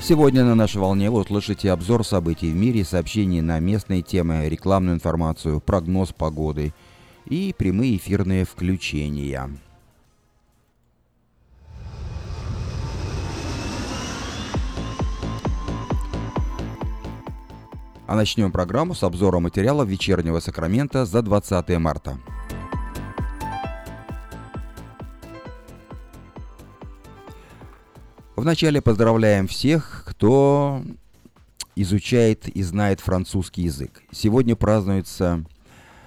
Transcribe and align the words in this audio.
Сегодня 0.00 0.44
на 0.44 0.54
нашей 0.54 0.80
волне 0.80 1.10
вы 1.10 1.20
услышите 1.20 1.72
обзор 1.72 2.04
событий 2.04 2.52
в 2.52 2.54
мире, 2.54 2.84
сообщения 2.84 3.42
на 3.42 3.58
местные 3.58 4.02
темы, 4.02 4.48
рекламную 4.48 4.94
информацию, 4.94 5.60
прогноз 5.60 6.12
погоды 6.12 6.72
и 7.24 7.54
прямые 7.56 7.96
эфирные 7.96 8.44
включения. 8.44 9.50
А 18.06 18.14
начнем 18.14 18.52
программу 18.52 18.94
с 18.94 19.02
обзора 19.02 19.40
материалов 19.40 19.88
вечернего 19.88 20.38
Сакрамента 20.38 21.04
за 21.04 21.22
20 21.22 21.78
марта. 21.78 22.18
Вначале 28.46 28.80
поздравляем 28.80 29.48
всех, 29.48 30.04
кто 30.06 30.80
изучает 31.74 32.46
и 32.46 32.62
знает 32.62 33.00
французский 33.00 33.62
язык. 33.62 34.04
Сегодня 34.12 34.54
празднуется 34.54 35.44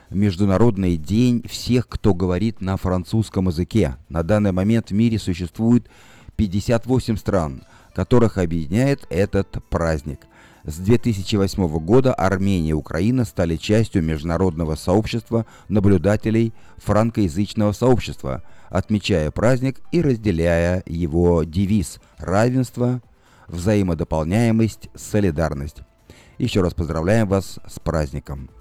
Международный 0.09 0.95
день 0.95 1.45
всех, 1.49 1.89
кто 1.89 2.13
говорит 2.13 2.61
на 2.61 2.77
французском 2.77 3.49
языке. 3.49 3.97
На 4.07 4.23
данный 4.23 4.53
момент 4.53 4.89
в 4.89 4.93
мире 4.93 5.19
существует 5.19 5.89
58 6.37 7.17
стран, 7.17 7.63
которых 7.93 8.37
объединяет 8.37 9.05
этот 9.09 9.61
праздник. 9.69 10.21
С 10.69 10.77
2008 10.77 11.79
года 11.79 12.13
Армения 12.13 12.69
и 12.69 12.73
Украина 12.73 13.25
стали 13.25 13.55
частью 13.55 14.03
международного 14.03 14.75
сообщества 14.75 15.47
наблюдателей 15.67 16.53
франкоязычного 16.77 17.71
сообщества– 17.71 18.43
отмечая 18.69 19.31
праздник 19.31 19.81
и 19.91 19.99
разделяя 19.99 20.83
его 20.85 21.43
девиз 21.43 21.99
«Равенство, 22.19 23.01
взаимодополняемость, 23.47 24.89
солидарность». 24.93 25.77
Еще 26.37 26.61
раз 26.61 26.75
поздравляем 26.75 27.27
вас 27.27 27.57
с 27.67 27.79
праздником. 27.79 28.51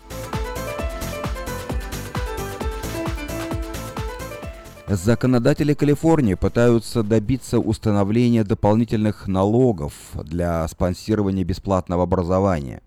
Законодатели 4.91 5.75
Калифорнии 5.75 6.33
пытаются 6.33 7.03
добиться 7.03 7.59
установления 7.59 8.43
дополнительных 8.43 9.29
налогов 9.29 9.93
для 10.15 10.67
спонсирования 10.67 11.45
бесплатного 11.45 12.05
образования. 12.05 12.81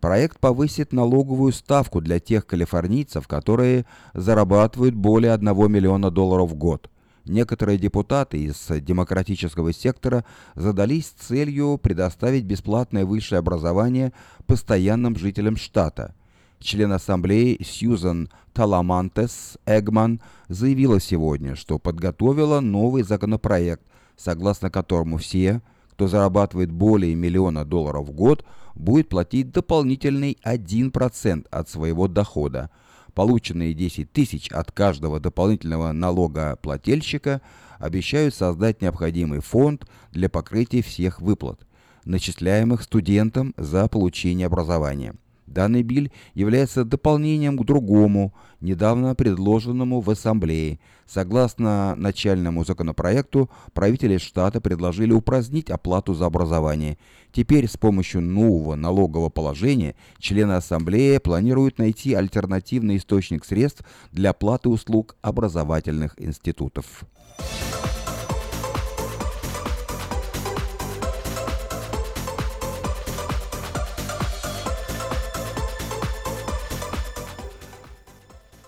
Проект 0.00 0.40
повысит 0.40 0.92
налоговую 0.92 1.52
ставку 1.52 2.00
для 2.00 2.18
тех 2.18 2.48
калифорнийцев, 2.48 3.28
которые 3.28 3.86
зарабатывают 4.12 4.96
более 4.96 5.34
1 5.34 5.70
миллиона 5.70 6.10
долларов 6.10 6.50
в 6.50 6.54
год. 6.56 6.90
Некоторые 7.24 7.78
депутаты 7.78 8.38
из 8.38 8.66
демократического 8.68 9.72
сектора 9.72 10.24
задались 10.56 11.14
целью 11.16 11.78
предоставить 11.78 12.44
бесплатное 12.44 13.04
высшее 13.04 13.38
образование 13.38 14.12
постоянным 14.46 15.14
жителям 15.14 15.56
штата. 15.56 16.12
Член 16.60 16.92
ассамблеи 16.92 17.62
Сьюзан 17.62 18.28
Таламантес 18.52 19.58
Эгман 19.66 20.20
заявила 20.48 21.00
сегодня, 21.00 21.54
что 21.54 21.78
подготовила 21.78 22.60
новый 22.60 23.02
законопроект, 23.02 23.82
согласно 24.16 24.70
которому 24.70 25.18
все, 25.18 25.60
кто 25.90 26.08
зарабатывает 26.08 26.70
более 26.70 27.14
миллиона 27.14 27.64
долларов 27.64 28.08
в 28.08 28.12
год, 28.12 28.44
будет 28.74 29.08
платить 29.08 29.50
дополнительный 29.50 30.38
1% 30.44 31.46
от 31.50 31.68
своего 31.68 32.08
дохода. 32.08 32.70
Полученные 33.14 33.72
10 33.72 34.12
тысяч 34.12 34.50
от 34.50 34.72
каждого 34.72 35.20
дополнительного 35.20 35.92
налогоплательщика 35.92 37.40
обещают 37.78 38.34
создать 38.34 38.82
необходимый 38.82 39.40
фонд 39.40 39.86
для 40.12 40.28
покрытия 40.28 40.82
всех 40.82 41.20
выплат, 41.20 41.66
начисляемых 42.04 42.82
студентам 42.82 43.54
за 43.56 43.88
получение 43.88 44.46
образования. 44.46 45.14
Данный 45.46 45.82
биль 45.82 46.10
является 46.34 46.84
дополнением 46.84 47.56
к 47.56 47.64
другому, 47.64 48.34
недавно 48.60 49.14
предложенному 49.14 50.00
в 50.00 50.10
Ассамблее. 50.10 50.80
Согласно 51.06 51.94
начальному 51.96 52.64
законопроекту, 52.64 53.48
правители 53.72 54.18
штата 54.18 54.60
предложили 54.60 55.12
упразднить 55.12 55.70
оплату 55.70 56.14
за 56.14 56.26
образование. 56.26 56.98
Теперь 57.32 57.68
с 57.68 57.76
помощью 57.76 58.22
нового 58.22 58.74
налогового 58.74 59.28
положения 59.28 59.94
члены 60.18 60.52
Ассамблеи 60.52 61.18
планируют 61.18 61.78
найти 61.78 62.14
альтернативный 62.14 62.96
источник 62.96 63.44
средств 63.44 63.84
для 64.10 64.30
оплаты 64.30 64.68
услуг 64.68 65.16
образовательных 65.22 66.14
институтов. 66.18 67.04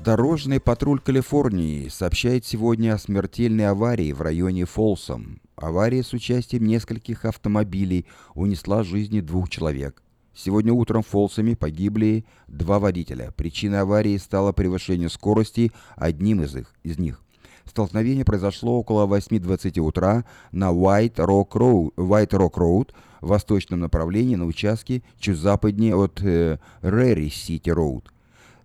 Дорожный 0.09 0.59
патруль 0.59 1.01
Калифорнии 1.01 1.89
сообщает 1.89 2.47
сегодня 2.47 2.95
о 2.95 2.99
смертельной 2.99 3.69
аварии 3.69 4.13
в 4.13 4.23
районе 4.23 4.65
Фолсом. 4.65 5.43
Авария 5.55 6.03
с 6.03 6.15
участием 6.15 6.65
нескольких 6.65 7.27
автомобилей 7.27 8.07
унесла 8.35 8.85
жизни 8.85 9.21
двух 9.21 9.51
человек. 9.51 10.03
Сегодня 10.35 10.73
утром 10.73 11.03
в 11.03 11.09
Фолсами 11.09 11.53
погибли 11.53 12.25
два 12.47 12.79
водителя. 12.79 13.35
Причиной 13.37 13.83
аварии 13.83 14.17
стало 14.17 14.53
превышение 14.53 15.11
скорости 15.11 15.73
одним 15.95 16.43
из, 16.43 16.57
их, 16.57 16.73
из 16.85 16.99
них. 16.99 17.21
Столкновение 17.67 18.25
произошло 18.25 18.79
около 18.81 19.07
8.20 19.07 19.79
утра 19.81 20.25
на 20.53 20.71
White 20.71 21.17
Rock 21.17 21.51
Road, 21.51 21.95
White 21.97 22.31
Rock 22.31 22.55
Road 22.55 22.95
в 23.21 23.29
восточном 23.29 23.81
направлении 23.81 24.37
на 24.37 24.47
участке 24.47 25.03
чуть 25.19 25.37
западнее 25.37 25.95
от 25.95 26.23
э, 26.23 26.61
Рэри 26.81 27.29
Сити 27.29 27.69
Роуд. 27.69 28.11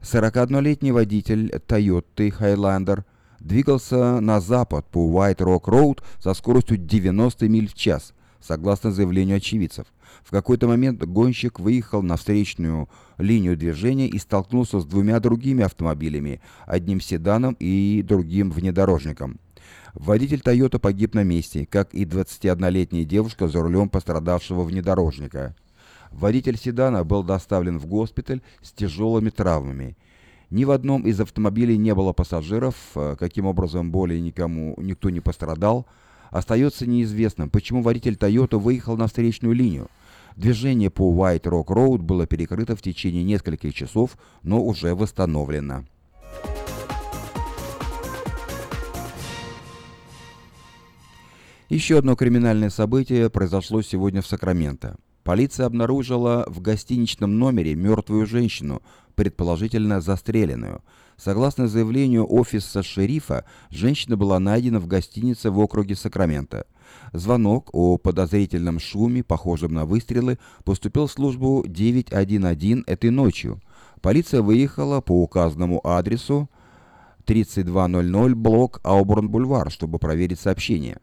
41-летний 0.04 0.92
водитель 0.92 1.50
Toyota 1.66 2.30
Highlander 2.30 3.04
двигался 3.40 4.20
на 4.20 4.42
запад 4.42 4.86
по 4.92 5.00
White 5.00 5.38
Rock 5.38 5.64
Road 5.64 6.04
со 6.20 6.34
скоростью 6.34 6.78
90 6.78 7.48
миль 7.48 7.70
в 7.70 7.74
час, 7.74 8.14
согласно 8.42 8.92
заявлению 8.92 9.38
очевидцев. 9.38 9.88
В 10.24 10.32
какой-то 10.32 10.68
момент 10.68 11.04
гонщик 11.04 11.60
выехал 11.60 12.04
на 12.04 12.18
встречную 12.18 12.90
линию 13.18 13.56
движения 13.56 14.08
и 14.08 14.20
столкнулся 14.20 14.82
с 14.82 14.86
двумя 14.86 15.22
другими 15.22 15.64
автомобилями, 15.64 16.42
одним 16.66 17.00
седаном 17.00 17.56
и 17.60 18.04
другим 18.06 18.52
внедорожником. 18.52 19.40
Водитель 19.94 20.42
Toyota 20.44 20.80
погиб 20.80 21.14
на 21.14 21.24
месте, 21.24 21.66
как 21.66 21.94
и 21.94 22.04
21-летняя 22.04 23.06
девушка 23.06 23.48
за 23.48 23.62
рулем 23.62 23.88
пострадавшего 23.88 24.64
внедорожника. 24.64 25.56
Водитель 26.14 26.58
седана 26.58 27.04
был 27.04 27.24
доставлен 27.24 27.80
в 27.80 27.88
госпиталь 27.88 28.42
с 28.62 28.72
тяжелыми 28.72 29.30
травмами. 29.30 29.98
Ни 30.52 30.64
в 30.66 30.72
одном 30.72 31.08
из 31.08 31.20
автомобилей 31.20 31.78
не 31.78 31.96
было 31.96 32.14
пассажиров, 32.14 32.76
э, 32.96 33.16
каким 33.20 33.48
образом 33.48 33.92
более 33.92 34.22
никому 34.22 34.76
никто 34.78 35.10
не 35.10 35.20
пострадал. 35.20 35.88
Остается 36.30 36.86
неизвестным, 36.86 37.50
почему 37.50 37.82
водитель 37.82 38.14
Toyota 38.14 38.58
выехал 38.58 38.96
на 38.96 39.08
встречную 39.08 39.56
линию. 39.56 39.88
Движение 40.36 40.90
по 40.90 41.12
White 41.12 41.44
Rock 41.44 41.68
Road 41.68 41.98
было 42.00 42.28
перекрыто 42.28 42.76
в 42.76 42.82
течение 42.82 43.24
нескольких 43.24 43.74
часов, 43.74 44.18
но 44.44 44.64
уже 44.64 44.94
восстановлено. 44.96 45.86
Еще 51.70 51.98
одно 51.98 52.16
криминальное 52.16 52.70
событие 52.70 53.32
произошло 53.32 53.82
сегодня 53.82 54.22
в 54.22 54.28
Сакраменто. 54.28 54.98
Полиция 55.24 55.66
обнаружила 55.66 56.44
в 56.48 56.60
гостиничном 56.60 57.40
номере 57.40 57.76
мертвую 57.76 58.26
женщину, 58.26 58.82
предположительно 59.16 60.02
застреленную. 60.02 60.82
Согласно 61.16 61.68
заявлению 61.68 62.26
офиса 62.30 62.84
шерифа, 62.84 63.46
женщина 63.70 64.18
была 64.18 64.40
найдена 64.40 64.80
в 64.80 64.88
гостинице 64.88 65.52
в 65.52 65.60
округе 65.60 65.96
Сакраменто. 65.96 66.66
Звонок 67.14 67.70
о 67.72 67.98
подозрительном 67.98 68.80
шуме, 68.80 69.24
похожем 69.24 69.74
на 69.74 69.86
выстрелы, 69.86 70.40
поступил 70.66 71.08
в 71.08 71.12
службу 71.12 71.64
911 71.66 72.84
этой 72.88 73.10
ночью. 73.10 73.62
Полиция 74.02 74.42
выехала 74.42 75.00
по 75.00 75.24
указанному 75.24 75.80
адресу 75.88 76.50
3200 77.26 78.34
блок 78.34 78.82
Ауборн-Бульвар, 78.84 79.70
чтобы 79.70 80.00
проверить 80.00 80.40
сообщение. 80.40 80.98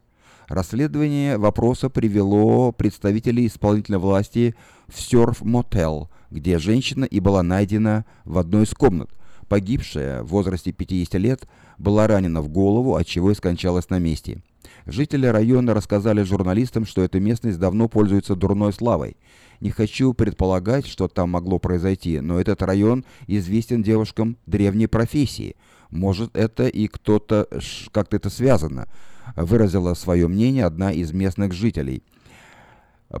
Расследование 0.51 1.37
вопроса 1.37 1.89
привело 1.89 2.73
представителей 2.73 3.47
исполнительной 3.47 3.99
власти 3.99 4.53
в 4.89 4.99
Сёрф-мотел, 4.99 6.09
где 6.29 6.59
женщина 6.59 7.05
и 7.05 7.21
была 7.21 7.41
найдена 7.41 8.03
в 8.25 8.37
одной 8.37 8.63
из 8.63 8.71
комнат. 8.71 9.09
Погибшая 9.47 10.23
в 10.23 10.27
возрасте 10.27 10.73
50 10.73 11.13
лет 11.21 11.47
была 11.77 12.05
ранена 12.05 12.41
в 12.41 12.49
голову, 12.49 12.97
от 12.97 13.07
чего 13.07 13.31
и 13.31 13.33
скончалась 13.33 13.89
на 13.89 13.99
месте. 13.99 14.41
Жители 14.85 15.25
района 15.25 15.73
рассказали 15.73 16.21
журналистам, 16.21 16.85
что 16.85 17.01
эта 17.01 17.21
местность 17.21 17.57
давно 17.57 17.87
пользуется 17.87 18.35
дурной 18.35 18.73
славой. 18.73 19.15
Не 19.61 19.69
хочу 19.69 20.13
предполагать, 20.13 20.85
что 20.85 21.07
там 21.07 21.29
могло 21.29 21.59
произойти, 21.59 22.19
но 22.19 22.41
этот 22.41 22.61
район 22.61 23.05
известен 23.25 23.83
девушкам 23.83 24.35
древней 24.47 24.87
профессии. 24.87 25.55
Может, 25.91 26.35
это 26.35 26.67
и 26.67 26.87
кто-то 26.87 27.47
как-то 27.93 28.17
это 28.17 28.29
связано 28.29 28.89
выразила 29.35 29.93
свое 29.93 30.27
мнение 30.27 30.65
одна 30.65 30.91
из 30.91 31.11
местных 31.13 31.53
жителей. 31.53 32.03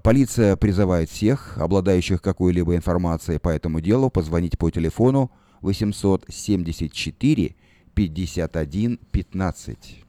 Полиция 0.03 0.55
призывает 0.55 1.09
всех, 1.09 1.57
обладающих 1.57 2.21
какой-либо 2.21 2.75
информацией 2.75 3.39
по 3.39 3.49
этому 3.49 3.81
делу, 3.81 4.09
позвонить 4.09 4.57
по 4.57 4.69
телефону 4.69 5.31
874 5.61 7.55
51 7.93 8.99
15. 9.11 10.05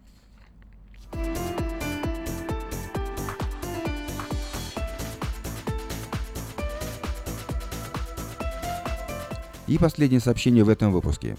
И 9.69 9.79
последнее 9.79 10.21
сообщение 10.21 10.65
в 10.65 10.69
этом 10.69 10.93
выпуске. 10.93 11.37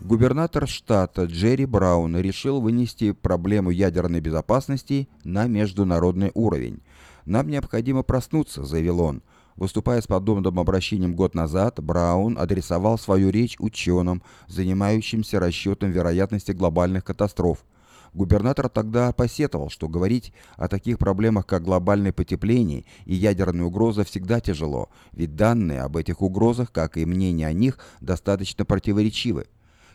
Губернатор 0.00 0.68
штата 0.68 1.24
Джерри 1.24 1.64
Браун 1.64 2.18
решил 2.18 2.60
вынести 2.60 3.12
проблему 3.12 3.70
ядерной 3.70 4.20
безопасности 4.20 5.08
на 5.24 5.46
международный 5.46 6.30
уровень. 6.34 6.82
«Нам 7.24 7.48
необходимо 7.48 8.02
проснуться»,— 8.02 8.62
заявил 8.64 9.00
он. 9.00 9.22
Выступая 9.56 10.02
с 10.02 10.06
подобным 10.06 10.60
обращением 10.60 11.14
год 11.16 11.34
назад, 11.34 11.82
Браун 11.82 12.36
адресовал 12.38 12.98
свою 12.98 13.30
речь 13.30 13.56
ученым, 13.58 14.22
занимающимся 14.48 15.40
расчетом 15.40 15.92
вероятности 15.92 16.52
глобальных 16.52 17.02
катастроф. 17.02 17.64
Губернатор 18.12 18.68
тогда 18.68 19.12
посетовал, 19.12 19.70
что 19.70 19.88
говорить 19.88 20.34
о 20.56 20.68
таких 20.68 20.98
проблемах, 20.98 21.46
как 21.46 21.62
глобальное 21.62 22.12
потепление 22.12 22.84
и 23.06 23.14
ядерная 23.14 23.64
угроза, 23.64 24.04
всегда 24.04 24.40
тяжело, 24.40 24.90
ведь 25.12 25.36
данные 25.36 25.80
об 25.80 25.96
этих 25.96 26.20
угрозах, 26.20 26.70
как 26.70 26.98
и 26.98 27.06
мнение 27.06 27.46
о 27.46 27.54
них, 27.54 27.78
достаточно 28.00 28.66
противоречивы. 28.66 29.46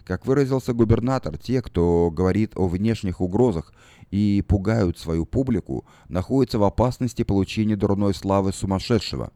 Как 0.03 0.25
выразился 0.25 0.73
губернатор, 0.73 1.37
те, 1.37 1.61
кто 1.61 2.09
говорит 2.11 2.53
о 2.55 2.67
внешних 2.67 3.21
угрозах 3.21 3.73
и 4.09 4.43
пугают 4.47 4.97
свою 4.97 5.25
публику, 5.25 5.85
находятся 6.09 6.59
в 6.59 6.63
опасности 6.63 7.23
получения 7.23 7.75
дурной 7.75 8.13
славы 8.13 8.51
сумасшедшего. 8.51 9.31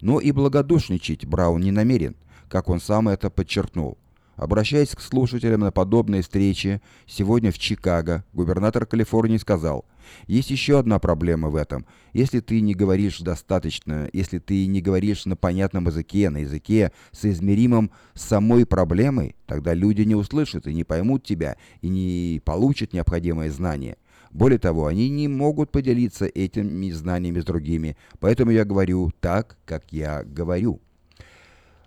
Но 0.00 0.18
и 0.18 0.32
благодушничать 0.32 1.24
Браун 1.26 1.62
не 1.62 1.70
намерен, 1.70 2.16
как 2.48 2.68
он 2.68 2.80
сам 2.80 3.08
это 3.08 3.30
подчеркнул. 3.30 3.96
Обращаясь 4.42 4.88
к 4.88 5.00
слушателям 5.00 5.60
на 5.60 5.70
подобные 5.70 6.22
встречи, 6.22 6.82
сегодня 7.06 7.52
в 7.52 7.60
Чикаго 7.60 8.24
губернатор 8.32 8.86
Калифорнии 8.86 9.36
сказал, 9.36 9.84
«Есть 10.26 10.50
еще 10.50 10.80
одна 10.80 10.98
проблема 10.98 11.48
в 11.48 11.54
этом. 11.54 11.86
Если 12.12 12.40
ты 12.40 12.60
не 12.60 12.74
говоришь 12.74 13.20
достаточно, 13.20 14.10
если 14.12 14.40
ты 14.40 14.66
не 14.66 14.82
говоришь 14.82 15.26
на 15.26 15.36
понятном 15.36 15.86
языке, 15.86 16.28
на 16.28 16.38
языке, 16.38 16.90
соизмеримом 17.12 17.92
с 18.14 18.22
самой 18.22 18.66
проблемой, 18.66 19.36
тогда 19.46 19.74
люди 19.74 20.02
не 20.02 20.16
услышат 20.16 20.66
и 20.66 20.74
не 20.74 20.82
поймут 20.82 21.22
тебя, 21.22 21.56
и 21.80 21.88
не 21.88 22.40
получат 22.44 22.92
необходимые 22.92 23.52
знания. 23.52 23.96
Более 24.32 24.58
того, 24.58 24.88
они 24.88 25.08
не 25.08 25.28
могут 25.28 25.70
поделиться 25.70 26.26
этими 26.26 26.90
знаниями 26.90 27.38
с 27.38 27.44
другими, 27.44 27.96
поэтому 28.18 28.50
я 28.50 28.64
говорю 28.64 29.12
так, 29.20 29.56
как 29.64 29.92
я 29.92 30.24
говорю». 30.24 30.80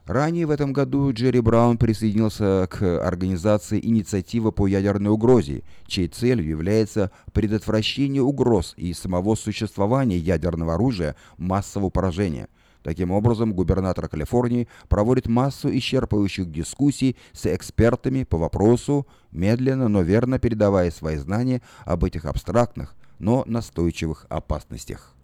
Ранее 0.05 0.45
в 0.45 0.51
этом 0.51 0.71
году 0.71 1.11
Джерри 1.11 1.39
Браун 1.39 1.79
присоединился 1.79 2.67
к 2.69 3.03
организации 3.03 3.79
«Инициатива 3.83 4.51
по 4.51 4.67
ядерной 4.67 5.09
угрозе», 5.11 5.63
чьей 5.87 6.07
целью 6.07 6.47
является 6.47 7.09
предотвращение 7.33 8.21
угроз 8.21 8.75
и 8.77 8.93
самого 8.93 9.33
существования 9.33 10.17
ядерного 10.17 10.75
оружия 10.75 11.15
массового 11.37 11.89
поражения. 11.89 12.49
Таким 12.83 13.09
образом, 13.09 13.53
губернатор 13.53 14.07
Калифорнии 14.07 14.67
проводит 14.89 15.25
массу 15.25 15.69
исчерпывающих 15.69 16.45
дискуссий 16.45 17.15
с 17.33 17.47
экспертами 17.47 18.25
по 18.25 18.37
вопросу, 18.37 19.07
медленно, 19.31 19.87
но 19.87 20.03
верно 20.03 20.37
передавая 20.37 20.91
свои 20.91 21.17
знания 21.17 21.63
об 21.83 22.03
этих 22.03 22.25
абстрактных, 22.25 22.95
но 23.17 23.43
настойчивых 23.47 24.27
опасностях. 24.29 25.14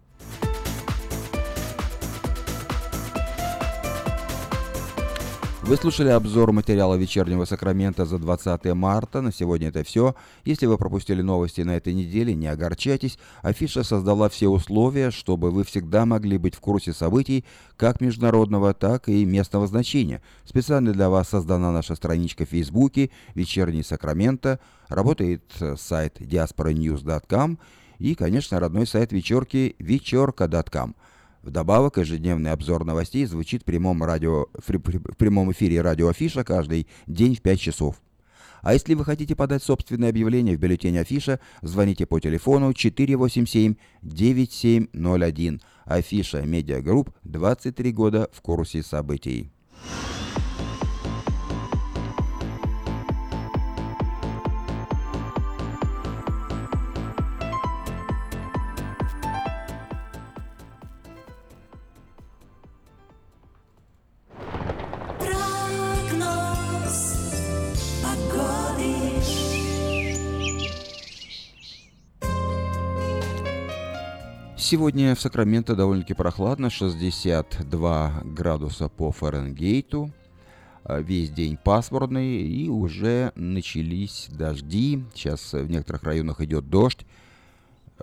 Вы 5.63 5.77
слушали 5.77 6.09
обзор 6.09 6.51
материала 6.51 6.95
вечернего 6.95 7.45
Сакрамента 7.45 8.03
за 8.05 8.17
20 8.17 8.73
марта. 8.73 9.21
На 9.21 9.31
сегодня 9.31 9.67
это 9.67 9.83
все. 9.83 10.15
Если 10.43 10.65
вы 10.65 10.77
пропустили 10.77 11.21
новости 11.21 11.61
на 11.61 11.77
этой 11.77 11.93
неделе, 11.93 12.33
не 12.33 12.47
огорчайтесь. 12.47 13.19
Афиша 13.43 13.83
создала 13.83 14.27
все 14.27 14.47
условия, 14.49 15.11
чтобы 15.11 15.51
вы 15.51 15.63
всегда 15.63 16.07
могли 16.07 16.39
быть 16.39 16.55
в 16.55 16.59
курсе 16.59 16.93
событий 16.93 17.45
как 17.77 18.01
международного, 18.01 18.73
так 18.73 19.07
и 19.07 19.23
местного 19.23 19.67
значения. 19.67 20.23
Специально 20.45 20.93
для 20.93 21.09
вас 21.09 21.29
создана 21.29 21.71
наша 21.71 21.93
страничка 21.93 22.45
в 22.45 22.49
Фейсбуке 22.49 23.11
«Вечерний 23.35 23.83
Сакраменто». 23.83 24.59
Работает 24.89 25.43
сайт 25.77 26.19
diasporanews.com 26.19 27.59
и, 27.99 28.15
конечно, 28.15 28.59
родной 28.59 28.87
сайт 28.87 29.13
вечерки 29.13 29.75
вечерка.com. 29.77 30.95
Вдобавок, 31.43 31.97
ежедневный 31.97 32.51
обзор 32.51 32.85
новостей 32.85 33.25
звучит 33.25 33.63
в 33.63 33.65
прямом, 33.65 34.03
радио, 34.03 34.45
в 34.53 35.15
прямом 35.17 35.51
эфире 35.51 35.81
радио 35.81 36.09
Афиша 36.09 36.43
каждый 36.43 36.87
день 37.07 37.35
в 37.35 37.41
5 37.41 37.59
часов. 37.59 37.99
А 38.61 38.73
если 38.73 38.93
вы 38.93 39.03
хотите 39.05 39.35
подать 39.35 39.63
собственное 39.63 40.09
объявление 40.09 40.55
в 40.55 40.59
бюллетень 40.59 40.99
Афиша, 40.99 41.39
звоните 41.63 42.05
по 42.05 42.19
телефону 42.19 42.69
487-9701. 42.71 45.61
Афиша 45.85 46.43
Медиагрупп 46.43 47.09
23 47.23 47.91
года 47.91 48.29
в 48.31 48.41
курсе 48.41 48.83
событий. 48.83 49.49
Сегодня 74.71 75.15
в 75.15 75.19
Сакраменто 75.19 75.75
довольно-таки 75.75 76.13
прохладно, 76.13 76.69
62 76.69 78.21
градуса 78.23 78.87
по 78.87 79.11
Фаренгейту. 79.11 80.13
А, 80.85 81.01
весь 81.01 81.29
день 81.29 81.57
пасмурный 81.61 82.43
и 82.43 82.69
уже 82.69 83.33
начались 83.35 84.29
дожди. 84.31 85.03
Сейчас 85.13 85.51
в 85.51 85.69
некоторых 85.69 86.03
районах 86.03 86.39
идет 86.39 86.69
дождь. 86.69 87.05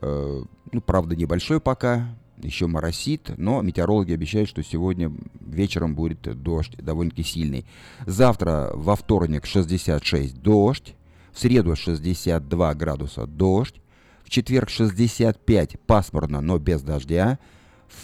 Э, 0.03 0.43
ну, 0.71 0.81
правда, 0.83 1.17
небольшой 1.17 1.59
пока, 1.59 2.15
еще 2.37 2.67
моросит, 2.67 3.33
но 3.39 3.63
метеорологи 3.63 4.13
обещают, 4.13 4.51
что 4.51 4.63
сегодня 4.63 5.11
вечером 5.41 5.95
будет 5.95 6.21
дождь 6.43 6.77
довольно-таки 6.77 7.23
сильный. 7.23 7.65
Завтра 8.05 8.73
во 8.75 8.95
вторник 8.95 9.47
66 9.47 10.43
дождь, 10.43 10.95
в 11.33 11.39
среду 11.39 11.75
62 11.75 12.75
градуса 12.75 13.27
дождь, 13.27 13.81
в 14.29 14.31
четверг 14.31 14.69
65 14.69 15.81
пасмурно, 15.87 16.43
но 16.43 16.59
без 16.59 16.83
дождя. 16.83 17.39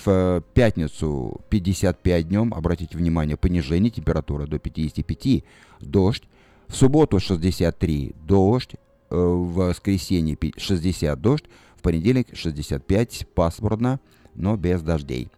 В 0.04 0.42
пятницу 0.54 1.42
55 1.50 2.28
днем, 2.28 2.54
обратите 2.54 2.96
внимание, 2.96 3.36
понижение 3.36 3.90
температуры 3.90 4.46
до 4.46 4.58
55, 4.58 5.44
дождь. 5.80 6.22
В 6.66 6.76
субботу 6.76 7.20
63 7.20 8.14
дождь, 8.26 8.74
э, 9.10 9.14
в 9.14 9.52
воскресенье 9.52 10.38
60 10.56 11.20
дождь, 11.20 11.44
в 11.76 11.82
понедельник 11.82 12.28
65 12.34 13.26
пасмурно, 13.34 14.00
но 14.34 14.56
без 14.56 14.80
дождей. 14.80 15.28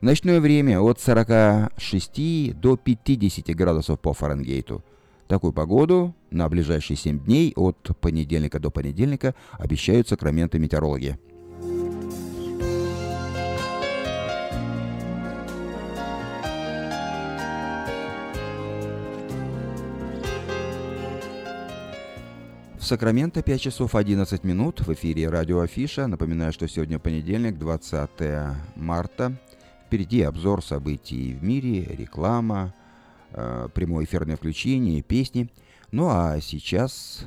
В 0.00 0.04
ночное 0.04 0.40
время 0.40 0.80
от 0.80 1.00
46 1.00 2.52
до 2.52 2.76
50 2.76 3.52
градусов 3.56 3.98
по 3.98 4.12
Фаренгейту. 4.12 4.84
Такую 5.28 5.52
погоду 5.52 6.14
на 6.30 6.48
ближайшие 6.48 6.96
7 6.96 7.24
дней 7.24 7.52
от 7.56 7.90
понедельника 8.00 8.60
до 8.60 8.70
понедельника 8.70 9.34
обещают 9.58 10.08
сакраменты 10.08 10.58
метеорологи. 10.58 11.18
Сакраменто 22.78 23.42
5 23.42 23.60
часов 23.60 23.96
11 23.96 24.44
минут 24.44 24.86
в 24.86 24.92
эфире 24.92 25.28
радио 25.28 25.58
Афиша. 25.58 26.06
Напоминаю, 26.06 26.52
что 26.52 26.68
сегодня 26.68 27.00
понедельник, 27.00 27.58
20 27.58 28.10
марта. 28.76 29.32
Впереди 29.86 30.22
обзор 30.22 30.62
событий 30.62 31.34
в 31.34 31.42
мире, 31.42 31.82
реклама, 31.82 32.72
прямое 33.74 34.04
эфирное 34.04 34.36
включение, 34.36 35.02
песни. 35.02 35.50
Ну 35.92 36.08
а 36.08 36.40
сейчас... 36.40 37.26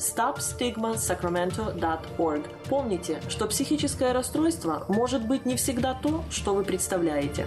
stopstigmasacramento.org. 0.00 2.42
Помните, 2.68 3.22
что 3.28 3.46
психическое 3.46 4.12
расстройство 4.12 4.84
может 4.88 5.24
быть 5.26 5.46
не 5.46 5.56
всегда 5.56 5.94
то, 5.94 6.24
что 6.30 6.54
вы 6.54 6.64
представляете. 6.64 7.46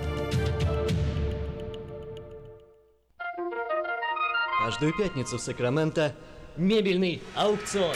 Каждую 4.63 4.97
пятницу 4.97 5.37
в 5.37 5.41
Сакраменто 5.41 6.15
мебельный 6.55 7.21
аукцион. 7.35 7.95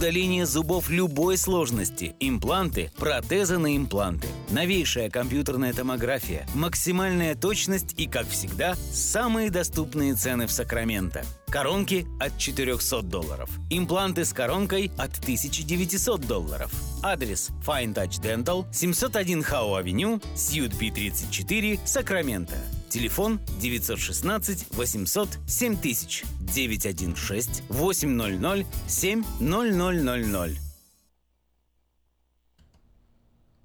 удаление 0.01 0.47
зубов 0.47 0.89
любой 0.89 1.37
сложности, 1.37 2.15
импланты, 2.19 2.91
протезы 2.97 3.59
на 3.59 3.77
импланты, 3.77 4.27
новейшая 4.49 5.11
компьютерная 5.11 5.73
томография, 5.73 6.47
максимальная 6.55 7.35
точность 7.35 7.93
и, 7.99 8.07
как 8.07 8.27
всегда, 8.27 8.73
самые 8.91 9.51
доступные 9.51 10.15
цены 10.15 10.47
в 10.47 10.51
Сакраменто. 10.51 11.23
Коронки 11.51 12.07
от 12.17 12.37
400 12.37 13.01
долларов. 13.01 13.49
Импланты 13.69 14.23
с 14.23 14.31
коронкой 14.31 14.89
от 14.97 15.19
1900 15.19 16.21
долларов. 16.21 16.71
Адрес 17.03 17.51
Fine 17.65 17.93
Touch 17.93 18.21
Dental, 18.21 18.65
701 18.71 19.43
Хау 19.43 19.75
Авеню, 19.75 20.21
Сьют 20.33 20.73
Би 20.79 20.91
34, 20.91 21.79
Сакраменто. 21.83 22.55
Телефон 22.89 23.41
916 23.59 24.67
800 24.71 25.29
7000 25.45 26.23
916 26.39 27.63
800 27.67 28.65
7000. 28.87 30.57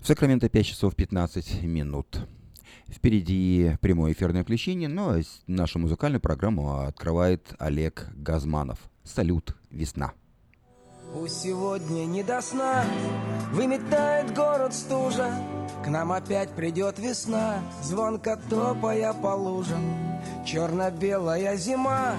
В 0.00 0.06
Сакраменто 0.06 0.48
5 0.48 0.66
часов 0.66 0.96
15 0.96 1.62
минут. 1.62 2.26
Впереди 2.88 3.76
прямое 3.80 4.12
эфирное 4.12 4.42
включение, 4.42 4.88
но 4.88 5.16
нашу 5.46 5.78
музыкальную 5.78 6.20
программу 6.20 6.80
открывает 6.80 7.54
Олег 7.58 8.06
Газманов. 8.14 8.78
Салют, 9.02 9.56
весна. 9.70 10.12
Пусть 11.12 11.42
сегодня 11.42 12.04
не 12.04 12.22
до 12.22 12.40
сна 12.40 12.84
Выметает 13.52 14.34
город 14.34 14.74
стужа 14.74 15.32
К 15.84 15.88
нам 15.88 16.12
опять 16.12 16.50
придет 16.50 16.98
весна 16.98 17.60
Звонко 17.82 18.38
топая 18.50 19.12
по 19.12 19.28
лужам 19.28 19.82
Черно-белая 20.44 21.56
зима 21.56 22.16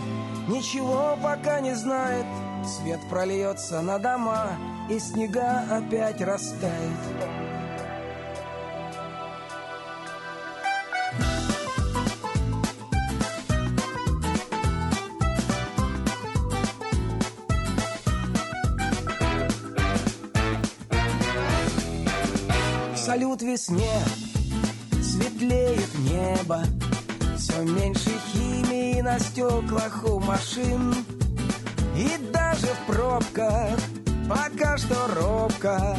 Ничего 0.47 1.17
пока 1.21 1.59
не 1.59 1.75
знает 1.75 2.25
Свет 2.65 2.99
прольется 3.09 3.81
на 3.81 3.99
дома 3.99 4.53
И 4.89 4.99
снега 4.99 5.65
опять 5.69 6.21
растает 6.21 6.97
салют 23.37 23.41
весне 23.41 23.99
Светлеет 25.01 25.93
небо. 25.99 26.63
Все 27.37 27.61
меньше 27.63 28.11
химии 28.31 29.01
на 29.01 29.19
стеклах 29.19 30.03
у 30.05 30.19
машин. 30.19 30.93
И 31.95 32.09
даже 32.31 32.67
в 32.67 32.91
пробках 32.91 33.79
Пока 34.29 34.77
что 34.77 35.07
робко 35.15 35.97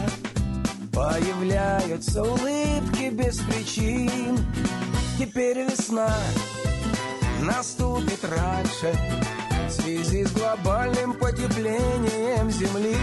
Появляются 0.93 2.23
улыбки 2.23 3.11
без 3.11 3.39
причин. 3.39 4.39
Теперь 5.19 5.59
весна 5.59 6.13
наступит 7.43 8.25
раньше 8.25 8.95
В 9.69 9.71
связи 9.71 10.25
с 10.25 10.33
глобальным 10.33 11.15
потеплением 11.15 12.51
Земли. 12.51 12.97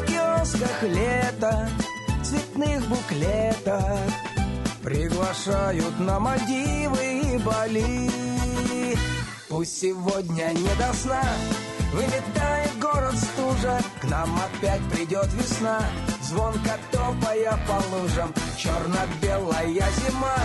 В 0.00 0.06
киосках 0.06 0.82
лето 0.82 1.68
цветных 2.30 2.86
буклетах 2.88 3.98
Приглашают 4.82 5.98
на 5.98 6.20
Мальдивы 6.20 7.34
и 7.34 7.38
Бали. 7.38 8.08
Пусть 9.48 9.80
сегодня 9.80 10.52
не 10.52 10.74
до 10.76 10.92
сна 10.94 11.22
Выметает 11.92 12.78
город 12.80 13.14
стужа 13.16 13.80
К 14.00 14.04
нам 14.04 14.30
опять 14.38 14.82
придет 14.90 15.28
весна. 15.34 15.80
Звонко 16.22 16.78
топая 16.92 17.58
по 17.66 17.96
лужам 17.96 18.32
Черно-белая 18.56 19.66
зима. 19.66 20.38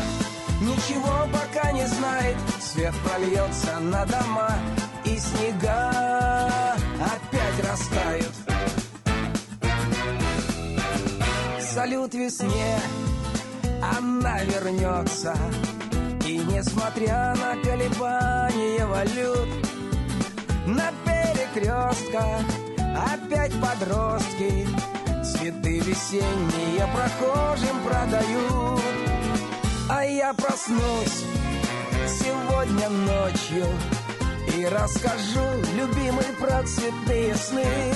Ничего 0.61 1.27
пока 1.31 1.71
не 1.71 1.85
знает 1.85 2.35
Свет 2.59 2.95
прольется 3.03 3.79
на 3.79 4.05
дома 4.05 4.49
И 5.03 5.19
снега 5.19 5.91
опять 6.99 7.69
растают 7.69 8.54
салют 11.85 12.15
весне 12.15 12.79
Она 13.97 14.43
вернется. 14.43 15.35
И 16.25 16.39
несмотря 16.39 17.35
на 17.35 17.55
колебания 17.61 18.85
валют 18.87 19.47
На 20.65 20.91
перекрестках 21.05 22.41
опять 23.13 23.53
подростки 23.61 24.67
Цветы 25.23 25.79
весенние 25.79 26.87
прохожим 26.91 27.79
продают. 27.85 28.81
А 29.87 30.03
я 30.03 30.33
проснусь 30.33 31.23
сегодня 32.07 32.89
ночью 32.89 33.67
И 34.57 34.65
расскажу, 34.65 35.45
любимый, 35.75 36.33
про 36.39 36.63
цветные 36.63 37.35
сны. 37.35 37.93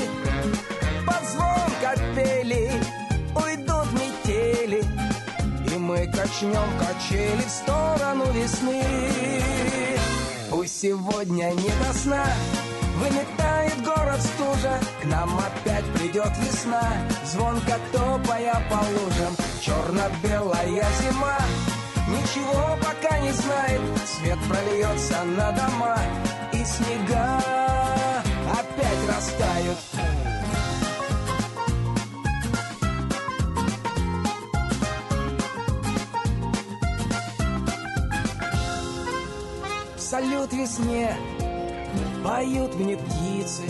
Под 1.07 1.27
звон 1.27 1.71
И 2.19 2.98
мы 5.89 6.05
качнем 6.05 6.69
качели 6.77 7.41
в 7.41 7.49
сторону 7.49 8.25
весны. 8.31 8.83
Пусть 10.51 10.81
сегодня 10.81 11.49
не 11.49 11.71
до 11.83 11.93
сна. 11.97 12.25
Выметает 12.97 13.81
город 13.83 14.21
стужа. 14.21 14.79
К 15.01 15.05
нам 15.05 15.39
опять 15.39 15.85
придет 15.95 16.31
весна. 16.43 16.83
Звонко 17.25 17.79
топая 17.91 18.61
по 18.69 18.75
лужам. 18.75 19.35
Черно-белая 19.61 20.85
зима. 21.01 21.39
Ничего 22.07 22.77
пока 22.83 23.17
не 23.21 23.31
знает. 23.31 23.81
Свет 24.05 24.37
прольется 24.47 25.23
на 25.23 25.51
дома. 25.53 25.97
И 26.53 26.63
снега 26.65 27.41
опять 28.47 29.07
растают 29.07 29.77
Салют 40.09 40.51
весне, 40.53 41.15
поют 42.23 42.73
мне 42.73 42.97
птицы, 42.97 43.61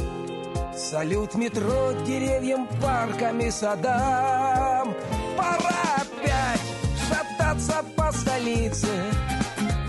Салют 0.73 1.35
метро 1.35 1.91
деревьям, 2.07 2.65
парками, 2.81 3.49
садам. 3.49 4.95
Пора 5.35 5.97
опять 5.97 6.61
шататься 7.09 7.83
по 7.97 8.09
столице, 8.13 8.87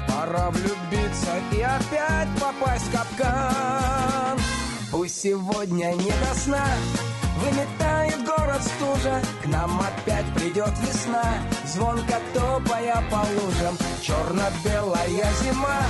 Пора 0.09 0.51
влюбиться 0.51 1.31
и 1.53 1.61
опять 1.61 2.29
попасть 2.41 2.87
в 2.87 2.97
капкан. 2.97 4.37
Пусть 4.91 5.21
сегодня 5.21 5.93
не 5.93 6.11
до 6.11 6.35
сна, 6.35 6.67
Выметает 7.39 8.27
город 8.27 8.61
стужа 8.61 9.23
К 9.43 9.47
нам 9.47 9.81
опять 9.81 10.27
придет 10.35 10.73
весна 10.81 11.23
Звонко 11.65 12.21
топая 12.35 13.03
по 13.09 13.25
лужам 13.41 13.79
Черно-белая 14.03 15.33
зима 15.43 15.81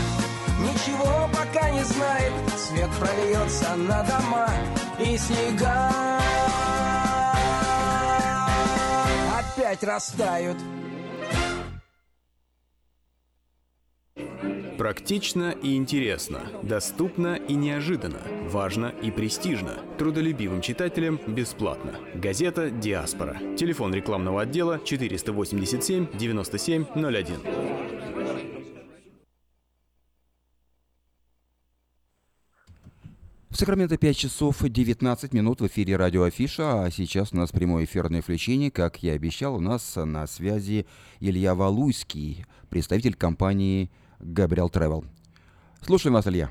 Ничего 0.61 1.29
пока 1.33 1.71
не 1.71 1.83
знает 1.85 2.33
Свет 2.57 2.91
прольется 2.99 3.77
на 3.77 4.03
дома 4.03 4.49
И 4.99 5.17
снега 5.17 5.91
Опять 9.39 9.83
растают 9.83 10.57
Практично 14.81 15.55
и 15.63 15.77
интересно, 15.77 16.41
доступно 16.63 17.35
и 17.37 17.55
неожиданно, 17.55 18.21
важно 18.49 18.95
и 19.03 19.11
престижно. 19.11 19.79
Трудолюбивым 19.99 20.63
читателям 20.63 21.21
бесплатно. 21.27 21.97
Газета 22.15 22.71
«Диаспора». 22.71 23.37
Телефон 23.59 23.93
рекламного 23.93 24.41
отдела 24.41 24.81
487 24.83 26.07
97 26.19 26.87
01. 26.95 27.80
Сакраменто 33.61 33.99
5 33.99 34.17
часов 34.17 34.63
19 34.63 35.35
минут 35.35 35.61
в 35.61 35.67
эфире 35.67 35.97
радио 35.97 36.23
Афиша, 36.23 36.85
а 36.85 36.91
сейчас 36.91 37.35
у 37.35 37.37
нас 37.37 37.53
прямое 37.53 37.85
эфирное 37.85 38.23
включение. 38.23 38.71
Как 38.71 39.03
я 39.03 39.13
обещал, 39.13 39.57
у 39.57 39.61
нас 39.61 39.97
на 39.97 40.27
связи 40.27 40.87
Илья 41.21 41.55
Валуйский, 41.55 42.47
представитель 42.71 43.15
компании 43.15 43.91
Габриэл 44.19 44.71
Travel. 44.71 45.05
Слушаем 45.83 46.15
вас, 46.15 46.27
Илья. 46.27 46.49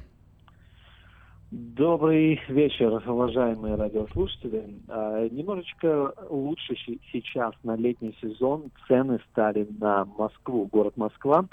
Добрый 1.50 2.40
вечер, 2.48 3.02
уважаемые 3.10 3.74
радиослушатели. 3.74 4.80
А, 4.88 5.28
немножечко 5.30 6.14
лучше 6.30 6.76
сейчас 7.12 7.56
на 7.64 7.76
летний 7.76 8.16
сезон 8.22 8.70
цены 8.88 9.20
стали 9.32 9.68
на 9.80 10.06
Москву, 10.06 10.68
город 10.72 10.96
Москва. 10.96 11.48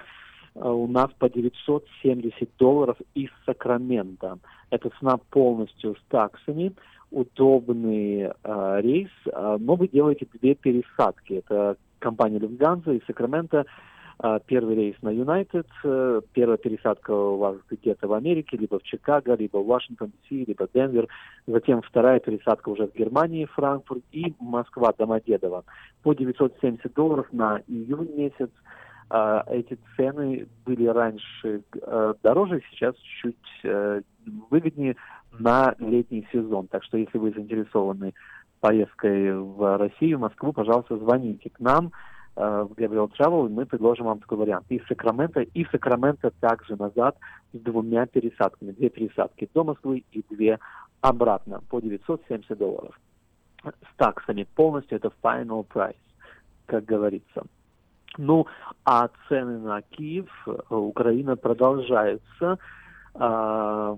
А, 0.54 0.70
у 0.70 0.86
нас 0.86 1.10
по 1.18 1.30
970 1.30 2.50
долларов 2.58 2.98
из 3.14 3.30
Сакрамента. 3.46 4.38
Это 4.70 4.90
цена 4.98 5.18
полностью 5.30 5.94
с 5.94 6.02
таксами, 6.08 6.72
удобный 7.10 8.22
э, 8.22 8.80
рейс, 8.80 9.10
э, 9.26 9.56
но 9.60 9.76
вы 9.76 9.88
делаете 9.88 10.26
две 10.34 10.54
пересадки. 10.54 11.34
Это 11.34 11.76
компания 11.98 12.38
Люфтганза 12.38 12.92
и 12.92 13.02
Сакраменто 13.06 13.64
а, 14.18 14.38
первый 14.38 14.76
рейс 14.76 14.96
на 15.02 15.10
Юнайтед, 15.10 15.66
э, 15.84 16.20
первая 16.32 16.56
пересадка 16.56 17.10
у 17.10 17.36
вас 17.36 17.56
где-то 17.70 18.08
в 18.08 18.14
Америке, 18.14 18.56
либо 18.56 18.78
в 18.78 18.82
Чикаго, 18.82 19.34
либо 19.34 19.58
в 19.58 19.66
Вашингтон, 19.66 20.12
Ди, 20.30 20.44
либо 20.46 20.66
Денвер. 20.72 21.06
Затем 21.46 21.82
вторая 21.82 22.18
пересадка 22.20 22.70
уже 22.70 22.86
в 22.86 22.94
Германии, 22.94 23.44
Франкфурт 23.44 24.02
и 24.12 24.34
Москва, 24.40 24.94
Домодедово. 24.96 25.64
По 26.02 26.14
970 26.14 26.94
долларов 26.94 27.26
на 27.32 27.60
июнь 27.68 28.14
месяц. 28.16 28.50
Эти 29.08 29.78
цены 29.96 30.48
были 30.64 30.86
раньше 30.86 31.62
э, 31.80 32.14
дороже, 32.22 32.60
сейчас 32.70 32.96
чуть 33.22 33.36
э, 33.62 34.02
выгоднее 34.50 34.96
на 35.38 35.74
летний 35.78 36.26
сезон. 36.32 36.66
Так 36.66 36.82
что 36.82 36.96
если 36.96 37.18
вы 37.18 37.30
заинтересованы 37.30 38.14
поездкой 38.60 39.38
в 39.38 39.78
Россию, 39.78 40.18
в 40.18 40.22
Москву, 40.22 40.52
пожалуйста, 40.52 40.96
звоните 40.96 41.50
к 41.50 41.60
нам 41.60 41.92
в 42.34 42.72
Gabriel 42.76 43.10
Travel, 43.16 43.48
мы 43.48 43.64
предложим 43.64 44.06
вам 44.06 44.18
такой 44.18 44.38
вариант. 44.38 44.66
И 44.68 44.82
Сакрамента, 44.88 45.40
и 45.40 45.64
Сакрамента 45.66 46.30
также 46.40 46.76
назад 46.76 47.16
с 47.52 47.58
двумя 47.58 48.06
пересадками. 48.06 48.72
Две 48.72 48.90
пересадки 48.90 49.48
до 49.54 49.64
Москвы 49.64 50.04
и 50.12 50.22
две 50.28 50.58
обратно 51.00 51.62
по 51.68 51.80
970 51.80 52.58
долларов. 52.58 52.98
С 53.64 53.96
таксами 53.96 54.46
полностью 54.54 54.96
это 54.96 55.12
final 55.22 55.66
price, 55.66 55.96
как 56.66 56.84
говорится. 56.84 57.44
Ну, 58.18 58.46
а 58.84 59.08
цены 59.28 59.58
на 59.58 59.82
Киев, 59.82 60.30
Украина 60.70 61.36
продолжаются. 61.36 62.58
А, 63.14 63.96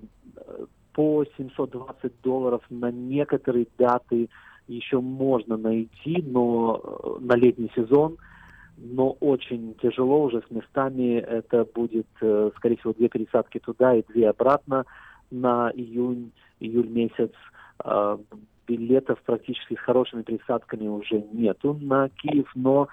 по 0.93 1.25
720 1.37 2.21
долларов 2.23 2.63
на 2.71 2.91
некоторые 2.91 3.67
даты 3.79 4.29
еще 4.67 5.01
можно 5.01 5.57
найти, 5.57 6.23
но 6.27 7.19
на 7.21 7.37
летний 7.37 7.71
сезон– 7.75 8.17
но 8.79 9.17
очень 9.21 9.75
тяжело 9.83 10.23
уже 10.25 10.43
с 10.43 10.51
местами. 10.51 11.19
Это 11.19 11.65
будет, 11.65 12.07
э, 12.21 12.51
скорее 12.57 12.77
всего, 12.77 12.93
две 12.93 13.09
пересадки 13.09 13.59
туда 13.59 13.95
и 13.95 14.05
две 14.09 14.29
обратно 14.31 14.85
на 15.31 15.71
июнь, 15.75 16.33
июль 16.61 16.89
месяц. 16.89 17.33
А, 17.81 18.19
билетов 18.67 19.21
практически 19.23 19.75
с 19.75 19.79
хорошими 19.79 20.23
пересадками 20.23 20.87
уже 20.89 21.25
нету 21.33 21.79
на 21.81 22.09
Киев, 22.11 22.51
но 22.55 22.85
э, 22.85 22.89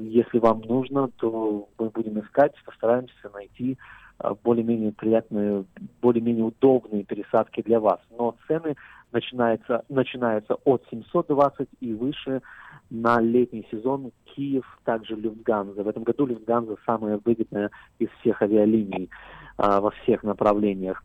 если 0.00 0.38
вам 0.38 0.60
нужно, 0.60 1.08
то 1.16 1.68
мы 1.78 1.90
будем 1.90 2.20
искать, 2.20 2.52
постараемся 2.64 3.30
найти 3.32 3.78
а, 4.18 4.34
более-менее 4.34 4.92
приятные, 4.92 5.64
более-менее 6.00 6.44
удобные 6.44 7.04
пересадки 7.04 7.62
для 7.62 7.80
вас. 7.80 8.00
Но 8.16 8.36
цены 8.46 8.76
начинаются, 9.12 9.84
начинаются 9.88 10.54
от 10.64 10.82
720 10.90 11.68
и 11.80 11.94
выше 11.94 12.42
на 12.90 13.20
летний 13.20 13.66
сезон 13.70 14.12
Киев, 14.26 14.64
также 14.84 15.16
Люфтганза. 15.16 15.82
В 15.82 15.88
этом 15.88 16.04
году 16.04 16.26
Люфтганза 16.26 16.76
самая 16.86 17.20
выгодная 17.24 17.70
из 17.98 18.08
всех 18.20 18.42
авиалиний 18.42 19.10
а, 19.56 19.80
во 19.80 19.90
всех 19.90 20.22
направлениях. 20.22 21.02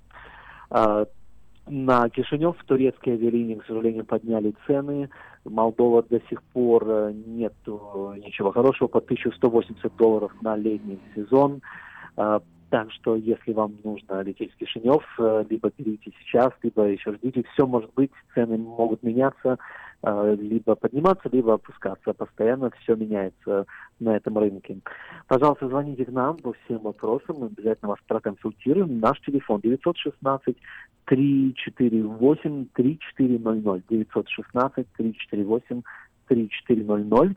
А, 0.69 1.05
на 1.69 2.09
Кишинев 2.09 2.55
турецкие 2.65 3.15
авиалинии, 3.15 3.55
к 3.55 3.65
сожалению, 3.65 4.05
подняли 4.05 4.53
цены. 4.65 5.09
Молдова 5.45 6.03
до 6.03 6.19
сих 6.29 6.41
пор 6.43 6.83
э, 6.87 7.13
нет 7.13 7.53
ничего 7.65 8.51
хорошего, 8.51 8.87
по 8.87 8.99
1180 8.99 9.95
долларов 9.95 10.31
на 10.41 10.55
летний 10.55 10.99
сезон. 11.15 11.61
А, 12.17 12.41
так 12.69 12.91
что, 12.91 13.15
если 13.15 13.53
вам 13.53 13.75
нужно 13.83 14.21
лететь 14.21 14.53
в 14.53 14.57
Кишинев, 14.57 15.03
э, 15.17 15.45
либо 15.49 15.71
берите 15.77 16.11
сейчас, 16.19 16.51
либо 16.61 16.83
еще 16.87 17.13
ждите, 17.13 17.43
все 17.53 17.65
может 17.65 17.93
быть, 17.93 18.11
цены 18.33 18.57
могут 18.57 19.01
меняться. 19.01 19.57
Э, 20.01 20.35
либо 20.39 20.75
подниматься, 20.75 21.27
либо 21.29 21.55
опускаться. 21.55 22.13
Постоянно 22.13 22.71
все 22.81 22.95
меняется 22.95 23.65
на 23.99 24.15
этом 24.15 24.37
рынке. 24.37 24.77
Пожалуйста, 25.27 25.67
звоните 25.67 26.05
к 26.05 26.09
нам 26.09 26.37
по 26.37 26.53
всем 26.53 26.79
вопросам, 26.79 27.35
мы 27.39 27.47
обязательно 27.47 27.89
вас 27.89 27.99
проконсультируем. 28.07 29.01
Наш 29.01 29.19
телефон 29.21 29.59
916 29.61 30.55
348 31.05 32.65
3400 32.73 33.81
916 33.89 34.87
348 34.95 35.81
3400 36.27 37.35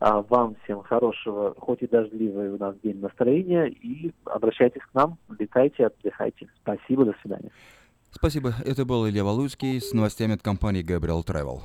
вам 0.00 0.56
всем 0.64 0.82
хорошего, 0.82 1.54
хоть 1.58 1.82
и 1.82 1.86
дождливый 1.86 2.50
у 2.50 2.58
нас 2.58 2.74
день 2.82 2.98
настроения, 3.00 3.68
и 3.68 4.12
обращайтесь 4.24 4.80
к 4.80 4.94
нам, 4.94 5.18
летайте, 5.38 5.86
отдыхайте. 5.86 6.48
Спасибо, 6.62 7.04
до 7.04 7.14
свидания. 7.20 7.50
Спасибо. 8.10 8.54
Это 8.64 8.86
был 8.86 9.06
Илья 9.06 9.24
Валуйский 9.24 9.78
с 9.78 9.92
новостями 9.92 10.34
от 10.34 10.42
компании 10.42 10.82
Gabriel 10.82 11.22
Travel. 11.22 11.60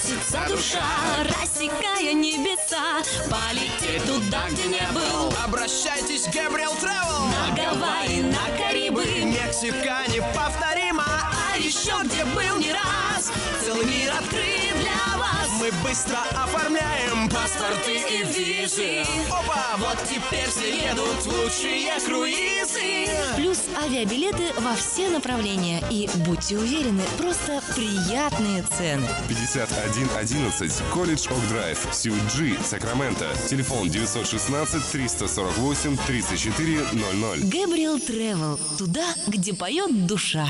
Просится 0.00 0.38
душа, 0.48 0.82
рассекая 1.24 2.12
небеса, 2.12 3.02
полететь 3.30 4.04
туда, 4.04 4.48
где 4.50 4.64
не 4.64 4.92
был. 4.92 5.32
Обращайтесь 5.44 6.26
Gabriel 6.28 6.72
Travel. 6.80 7.26
На 7.30 7.54
Гавайи, 7.54 8.22
на 8.22 8.56
Карибы, 8.56 9.04
Мексика 9.04 10.02
неповторима, 10.08 11.04
а 11.04 11.58
еще 11.58 11.92
где 12.04 12.24
был 12.24 12.56
не 12.58 12.72
раз. 12.72 13.30
Целый 13.64 13.86
мир 13.86 14.12
открыт 14.12 14.74
для 14.78 15.18
вас. 15.18 15.39
Мы 15.60 15.70
быстро 15.86 16.16
оформляем 16.30 17.28
паспорты 17.28 17.92
и 17.92 18.22
визы. 18.24 19.04
Опа, 19.28 19.76
вот 19.76 19.98
теперь 20.08 20.48
все 20.48 20.86
едут 20.86 21.20
в 21.20 21.26
лучшие 21.26 22.00
круизы. 22.00 23.06
Плюс 23.36 23.58
авиабилеты 23.76 24.54
во 24.60 24.74
все 24.74 25.10
направления. 25.10 25.82
И 25.90 26.08
будьте 26.24 26.56
уверены, 26.56 27.02
просто 27.18 27.60
приятные 27.74 28.62
цены. 28.62 29.06
5111 29.28 30.82
Колледж 30.94 31.26
Ок 31.28 31.48
Драйв, 31.50 31.88
Сьют 31.92 32.22
Джи, 32.34 32.56
Сакраменто. 32.64 33.28
Телефон 33.46 33.90
916 33.90 34.82
348 34.92 35.96
3400. 36.06 37.46
Гэбриэл 37.46 38.00
Тревел. 38.00 38.58
Туда, 38.78 39.04
где 39.26 39.52
поет 39.52 40.06
душа. 40.06 40.48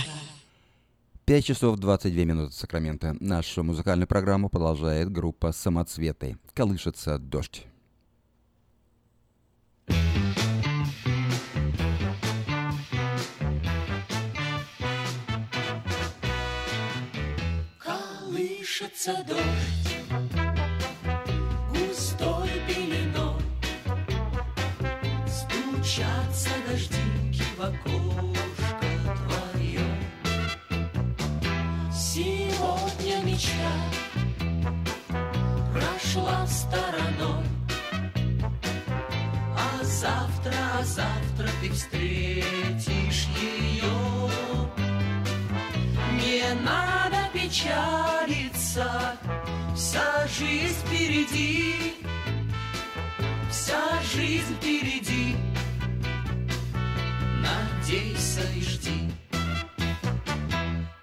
5 1.30 1.44
часов 1.44 1.78
22 1.78 2.24
минуты 2.24 2.52
Сакрамента. 2.52 3.16
Нашу 3.20 3.62
музыкальную 3.62 4.08
программу 4.08 4.48
продолжает 4.48 5.12
группа 5.12 5.52
«Самоцветы». 5.52 6.36
Колышется 6.54 7.20
дождь. 7.20 7.66
Колышется 17.78 19.24
дождь 19.28 19.94
густой 21.70 22.50
пеленой, 22.66 23.40
Стучатся 25.28 26.50
дождинки 26.68 27.44
в 27.56 27.62
окошко 27.62 28.09
стороной, 36.70 37.44
А 39.56 39.84
завтра, 39.84 40.54
а 40.78 40.84
завтра 40.84 41.48
ты 41.60 41.70
встретишь 41.70 43.26
ее. 43.40 44.30
Не 46.14 46.54
надо 46.62 47.28
печалиться, 47.32 49.16
вся 49.74 50.26
жизнь 50.28 50.76
впереди, 50.86 51.94
вся 53.50 54.00
жизнь 54.14 54.54
впереди. 54.56 55.36
Надейся 57.42 58.42
и 58.56 58.62
жди. 58.62 59.10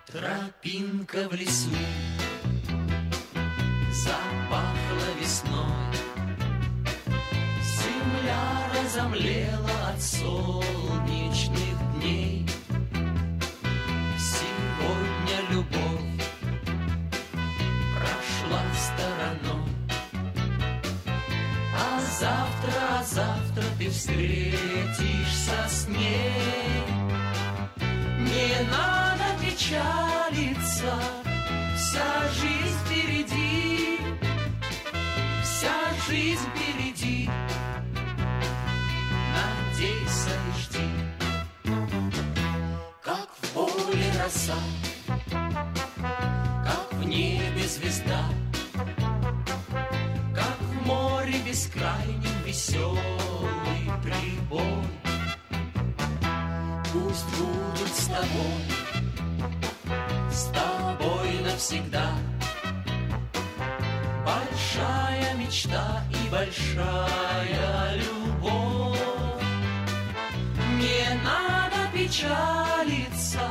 Тропинка 0.05 1.27
в 1.29 1.33
лесу 1.33 1.69
весной, 5.37 5.63
Земля 7.61 8.69
разомлела 8.73 9.89
от 9.93 10.01
солнечных 10.01 11.75
дней. 11.95 12.45
Сегодня 14.17 15.49
любовь 15.51 16.23
прошла 17.95 18.61
стороной, 18.75 19.69
А 21.75 21.99
завтра, 22.19 22.73
а 22.91 23.03
завтра 23.03 23.63
ты 23.77 23.89
встретишься 23.89 25.67
с 25.67 25.87
ней. 25.87 26.83
Не 28.19 28.69
надо 28.71 29.25
печалиться, 29.41 30.06
веселый 52.77 53.91
прибой. 54.03 54.87
Пусть 56.93 57.25
будут 57.37 57.93
с 57.93 58.05
тобой, 58.05 58.61
с 60.31 60.43
тобой 60.45 61.39
навсегда. 61.43 62.09
Большая 64.25 65.33
мечта 65.35 66.03
и 66.09 66.29
большая 66.29 67.95
любовь. 67.95 68.97
Не 70.79 71.23
надо 71.23 71.89
печалиться, 71.93 73.47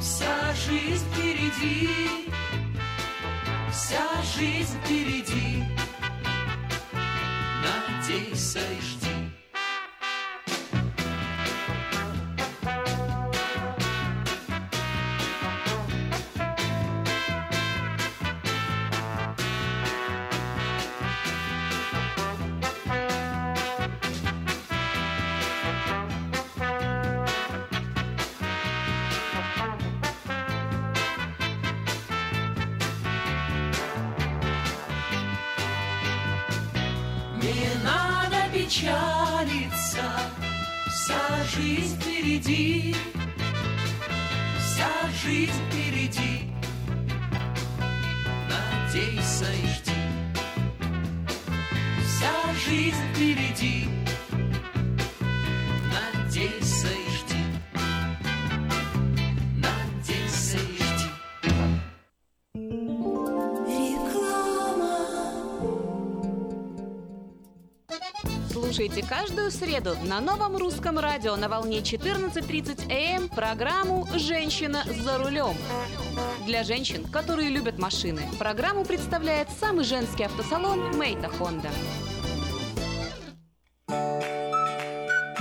вся 0.00 0.54
жизнь 0.66 1.04
впереди, 1.12 2.30
вся 3.70 4.06
жизнь 4.36 4.78
впереди. 4.84 5.77
Надейся 8.08 8.60
и 8.60 8.80
жди. 8.80 9.07
Слушайте 68.78 69.04
каждую 69.08 69.50
среду 69.50 69.96
на 70.04 70.20
новом 70.20 70.56
русском 70.56 71.00
радио 71.00 71.34
на 71.34 71.48
волне 71.48 71.80
14.30 71.80 72.84
АМ 72.88 73.22
эм 73.24 73.28
программу 73.28 74.06
«Женщина 74.14 74.84
за 75.02 75.18
рулем». 75.18 75.56
Для 76.46 76.62
женщин, 76.62 77.04
которые 77.04 77.48
любят 77.48 77.76
машины, 77.76 78.22
программу 78.38 78.84
представляет 78.84 79.48
самый 79.50 79.82
женский 79.82 80.22
автосалон 80.22 80.96
«Мейта 80.96 81.28
Хонда». 81.28 81.70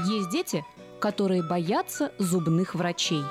Есть 0.07 0.31
дети, 0.31 0.65
которые 0.99 1.43
боятся 1.43 2.11
зубных 2.17 2.73
врачей. 2.73 3.21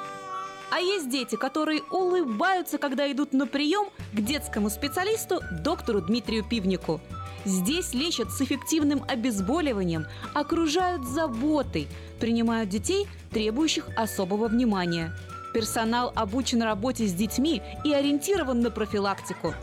А 0.70 0.78
есть 0.78 1.10
дети, 1.10 1.34
которые 1.34 1.82
улыбаются, 1.90 2.78
когда 2.78 3.10
идут 3.10 3.32
на 3.32 3.48
прием 3.48 3.88
к 4.12 4.20
детскому 4.20 4.70
специалисту 4.70 5.40
доктору 5.64 6.00
Дмитрию 6.00 6.44
Пивнику. 6.48 7.00
Здесь 7.46 7.94
лечат 7.94 8.32
с 8.32 8.40
эффективным 8.40 9.04
обезболиванием, 9.06 10.06
окружают 10.34 11.06
заботой, 11.06 11.86
принимают 12.18 12.68
детей, 12.68 13.06
требующих 13.30 13.88
особого 13.96 14.48
внимания. 14.48 15.12
Персонал 15.54 16.12
обучен 16.16 16.60
работе 16.60 17.06
с 17.06 17.12
детьми 17.12 17.62
и 17.84 17.92
ориентирован 17.92 18.60
на 18.60 18.72
профилактику. 18.72 19.54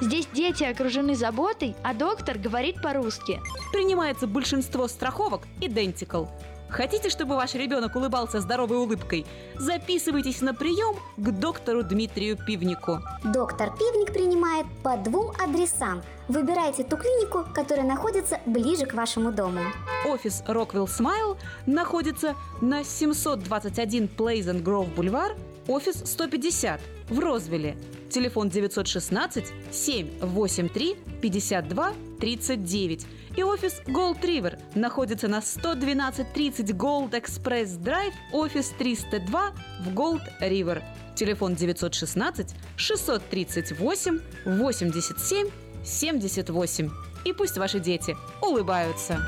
Здесь 0.00 0.28
дети 0.32 0.62
окружены 0.62 1.16
заботой, 1.16 1.74
а 1.82 1.92
доктор 1.92 2.38
говорит 2.38 2.80
по-русски. 2.80 3.40
Принимается 3.72 4.28
большинство 4.28 4.86
страховок 4.86 5.42
Identical. 5.60 6.28
Хотите, 6.68 7.08
чтобы 7.08 7.36
ваш 7.36 7.54
ребенок 7.54 7.94
улыбался 7.94 8.40
здоровой 8.40 8.78
улыбкой? 8.78 9.26
Записывайтесь 9.56 10.40
на 10.40 10.54
прием 10.54 10.96
к 11.16 11.30
доктору 11.30 11.82
Дмитрию 11.82 12.36
Пивнику. 12.36 13.00
Доктор 13.22 13.70
Пивник 13.76 14.12
принимает 14.12 14.66
по 14.82 14.96
двум 14.96 15.30
адресам. 15.38 16.02
Выбирайте 16.28 16.82
ту 16.82 16.96
клинику, 16.96 17.44
которая 17.54 17.86
находится 17.86 18.40
ближе 18.46 18.86
к 18.86 18.94
вашему 18.94 19.30
дому. 19.30 19.60
Офис 20.06 20.42
Rockwell 20.46 20.86
Smile 20.86 21.36
находится 21.66 22.34
на 22.60 22.82
721 22.82 24.10
Pleasant 24.16 24.62
Grove 24.62 24.94
Бульвар, 24.94 25.36
офис 25.68 26.02
150 26.04 26.80
в 27.08 27.18
Розвилле. 27.18 27.76
Телефон 28.10 28.48
916 28.48 29.52
783 29.70 30.96
52 31.20 31.92
39. 32.18 33.06
И 33.36 33.42
офис 33.42 33.80
Gold 33.86 34.20
River 34.22 34.58
находится 34.74 35.28
на 35.28 35.38
11230 35.38 36.70
Gold 36.70 37.10
Express 37.10 37.78
Drive, 37.78 38.12
офис 38.32 38.72
302 38.78 39.52
в 39.80 39.94
Gold 39.94 40.22
River. 40.40 40.82
Телефон 41.14 41.54
916 41.54 42.54
638 42.76 44.20
87 44.44 45.48
78. 45.84 46.90
И 47.24 47.32
пусть 47.32 47.58
ваши 47.58 47.80
дети 47.80 48.16
улыбаются. 48.42 49.20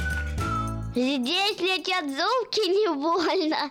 Здесь 0.95 1.61
летят 1.61 2.05
золки 2.05 2.69
не 2.69 2.95
больно. 2.95 3.71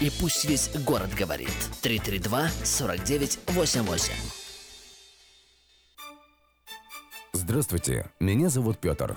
И 0.00 0.10
пусть 0.18 0.46
весь 0.46 0.70
город 0.86 1.10
говорит. 1.14 1.52
332 1.82 2.48
49 2.64 3.38
88. 3.48 4.12
Здравствуйте, 7.32 8.10
меня 8.18 8.48
зовут 8.48 8.78
Петр. 8.78 9.16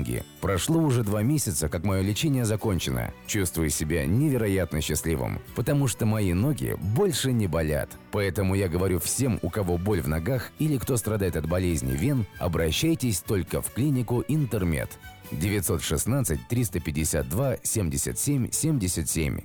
Прошло 0.41 0.81
уже 0.81 1.03
два 1.03 1.21
месяца, 1.23 1.69
как 1.69 1.83
мое 1.83 2.01
лечение 2.01 2.45
закончено. 2.45 3.13
Чувствую 3.27 3.69
себя 3.69 4.05
невероятно 4.05 4.81
счастливым, 4.81 5.39
потому 5.55 5.87
что 5.87 6.05
мои 6.05 6.33
ноги 6.33 6.75
больше 6.79 7.31
не 7.31 7.47
болят. 7.47 7.89
Поэтому 8.11 8.55
я 8.55 8.67
говорю 8.67 8.99
всем, 8.99 9.39
у 9.41 9.49
кого 9.49 9.77
боль 9.77 10.01
в 10.01 10.07
ногах 10.07 10.51
или 10.59 10.77
кто 10.77 10.97
страдает 10.97 11.35
от 11.35 11.47
болезни 11.47 11.91
вен, 11.91 12.25
обращайтесь 12.39 13.19
только 13.21 13.61
в 13.61 13.71
клинику 13.71 14.23
Интермед. 14.27 14.89
916 15.31 16.47
352 16.47 17.57
77 17.63 18.51
77. 18.51 19.41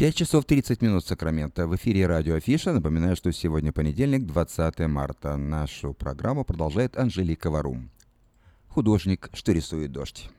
5 0.00 0.14
часов 0.14 0.46
30 0.46 0.80
минут 0.80 1.04
Сакрамента. 1.04 1.66
В 1.66 1.76
эфире 1.76 2.06
радио 2.06 2.36
Афиша. 2.36 2.72
Напоминаю, 2.72 3.16
что 3.16 3.30
сегодня 3.32 3.70
понедельник, 3.70 4.24
20 4.24 4.78
марта. 4.88 5.36
Нашу 5.36 5.92
программу 5.92 6.42
продолжает 6.42 6.96
Анжелика 6.96 7.50
Варум. 7.50 7.90
Художник, 8.70 9.30
что 9.34 9.50
рисует 9.50 9.90
дождь. 9.90 10.30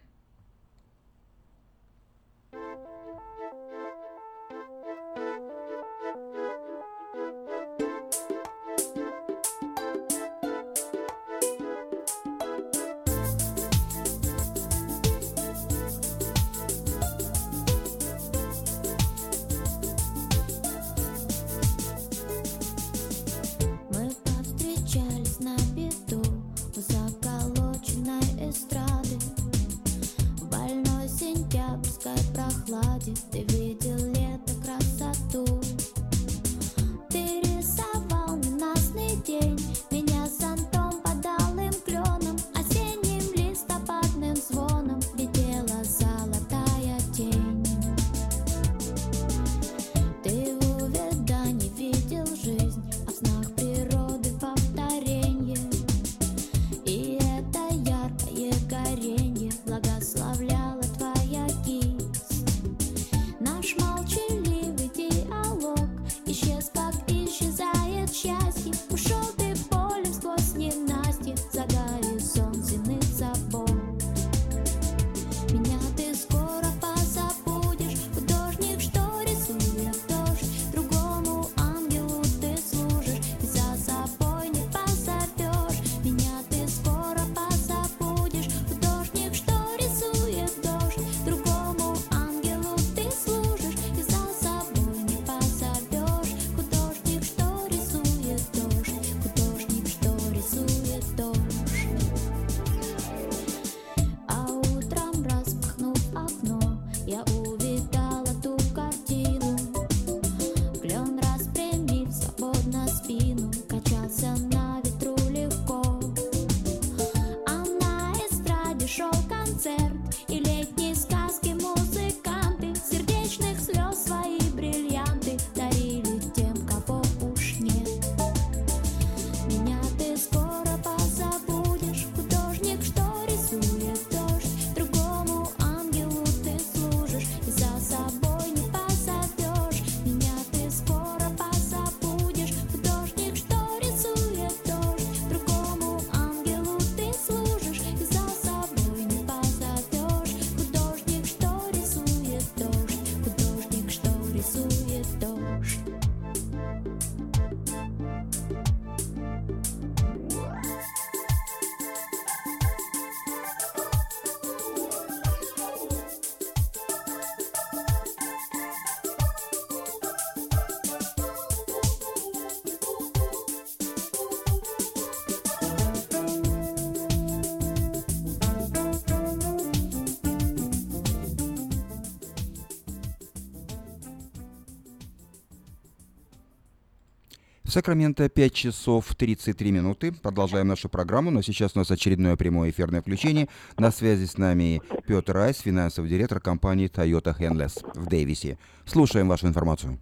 Сакраменто 187.71 188.27
5 188.27 188.53
часов 188.53 189.15
33 189.15 189.71
минуты. 189.71 190.11
Продолжаем 190.11 190.67
нашу 190.67 190.89
программу, 190.89 191.31
но 191.31 191.41
сейчас 191.41 191.73
у 191.73 191.79
нас 191.79 191.89
очередное 191.89 192.35
прямое 192.35 192.69
эфирное 192.69 192.99
включение. 192.99 193.47
На 193.79 193.91
связи 193.91 194.25
с 194.25 194.37
нами 194.37 194.81
Петр 195.07 195.31
Райс, 195.31 195.61
финансовый 195.61 196.09
директор 196.09 196.41
компании 196.41 196.91
Toyota 196.93 197.33
Handless 197.33 197.81
в 197.97 198.09
Дэвисе. 198.09 198.57
Слушаем 198.83 199.29
вашу 199.29 199.47
информацию. 199.47 199.99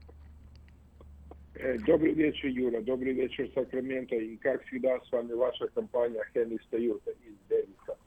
Э, 1.53 1.77
добрый 1.85 2.13
вечер, 2.15 2.47
Юра. 2.47 2.81
Добрый 2.81 3.13
вечер, 3.13 3.47
Сакраменто. 3.53 4.15
И, 4.15 4.35
как 4.37 4.65
всегда, 4.65 4.97
с 5.07 5.11
вами 5.11 5.33
ваша 5.33 5.67
компания 5.67 6.23
Henry 6.33 6.57
Toyota 6.71 7.11
из 7.23 7.35
Дэвиса. 7.49 7.99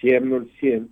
707 0.02 0.88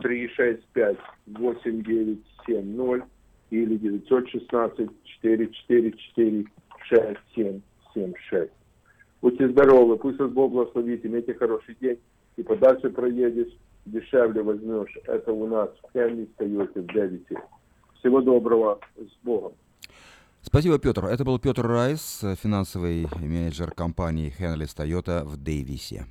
365 0.00 0.96
8970 1.26 3.11
или 3.52 3.76
916 3.76 4.90
444 5.20 6.46
6776. 6.88 8.50
Будьте 9.20 9.48
здоровы, 9.48 9.96
пусть 9.98 10.18
вас 10.18 10.30
Бог 10.32 10.50
благословит, 10.52 11.06
имейте 11.06 11.34
хороший 11.34 11.76
день, 11.80 11.98
и 12.36 12.42
подальше 12.42 12.90
проедешь, 12.90 13.52
дешевле 13.84 14.42
возьмешь. 14.42 14.98
Это 15.04 15.32
у 15.32 15.46
нас 15.46 15.70
в 15.82 15.92
Хемни 15.92 16.26
Тойоте 16.36 16.80
в 16.80 16.86
Дэвисе. 16.86 17.40
Всего 17.98 18.20
доброго, 18.20 18.80
с 18.96 19.24
Богом. 19.24 19.52
Спасибо, 20.40 20.78
Петр. 20.78 21.04
Это 21.04 21.24
был 21.24 21.38
Петр 21.38 21.64
Райс, 21.66 22.24
финансовый 22.42 23.06
менеджер 23.20 23.70
компании 23.70 24.32
Henley 24.36 24.66
Toyota 24.66 25.24
в 25.24 25.36
Дэвисе. 25.36 26.06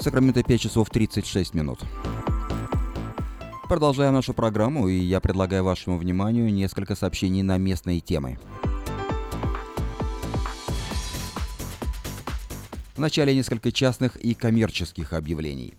Сакраменто 0.00 0.42
5 0.42 0.60
часов 0.60 0.88
36 0.88 1.52
минут. 1.52 1.80
Продолжаем 3.68 4.14
нашу 4.14 4.32
программу, 4.32 4.88
и 4.88 4.94
я 4.94 5.20
предлагаю 5.20 5.62
вашему 5.62 5.98
вниманию 5.98 6.50
несколько 6.50 6.96
сообщений 6.96 7.42
на 7.42 7.58
местные 7.58 8.00
темы. 8.00 8.38
Вначале 12.96 13.34
несколько 13.34 13.72
частных 13.72 14.16
и 14.16 14.32
коммерческих 14.32 15.12
объявлений. 15.12 15.74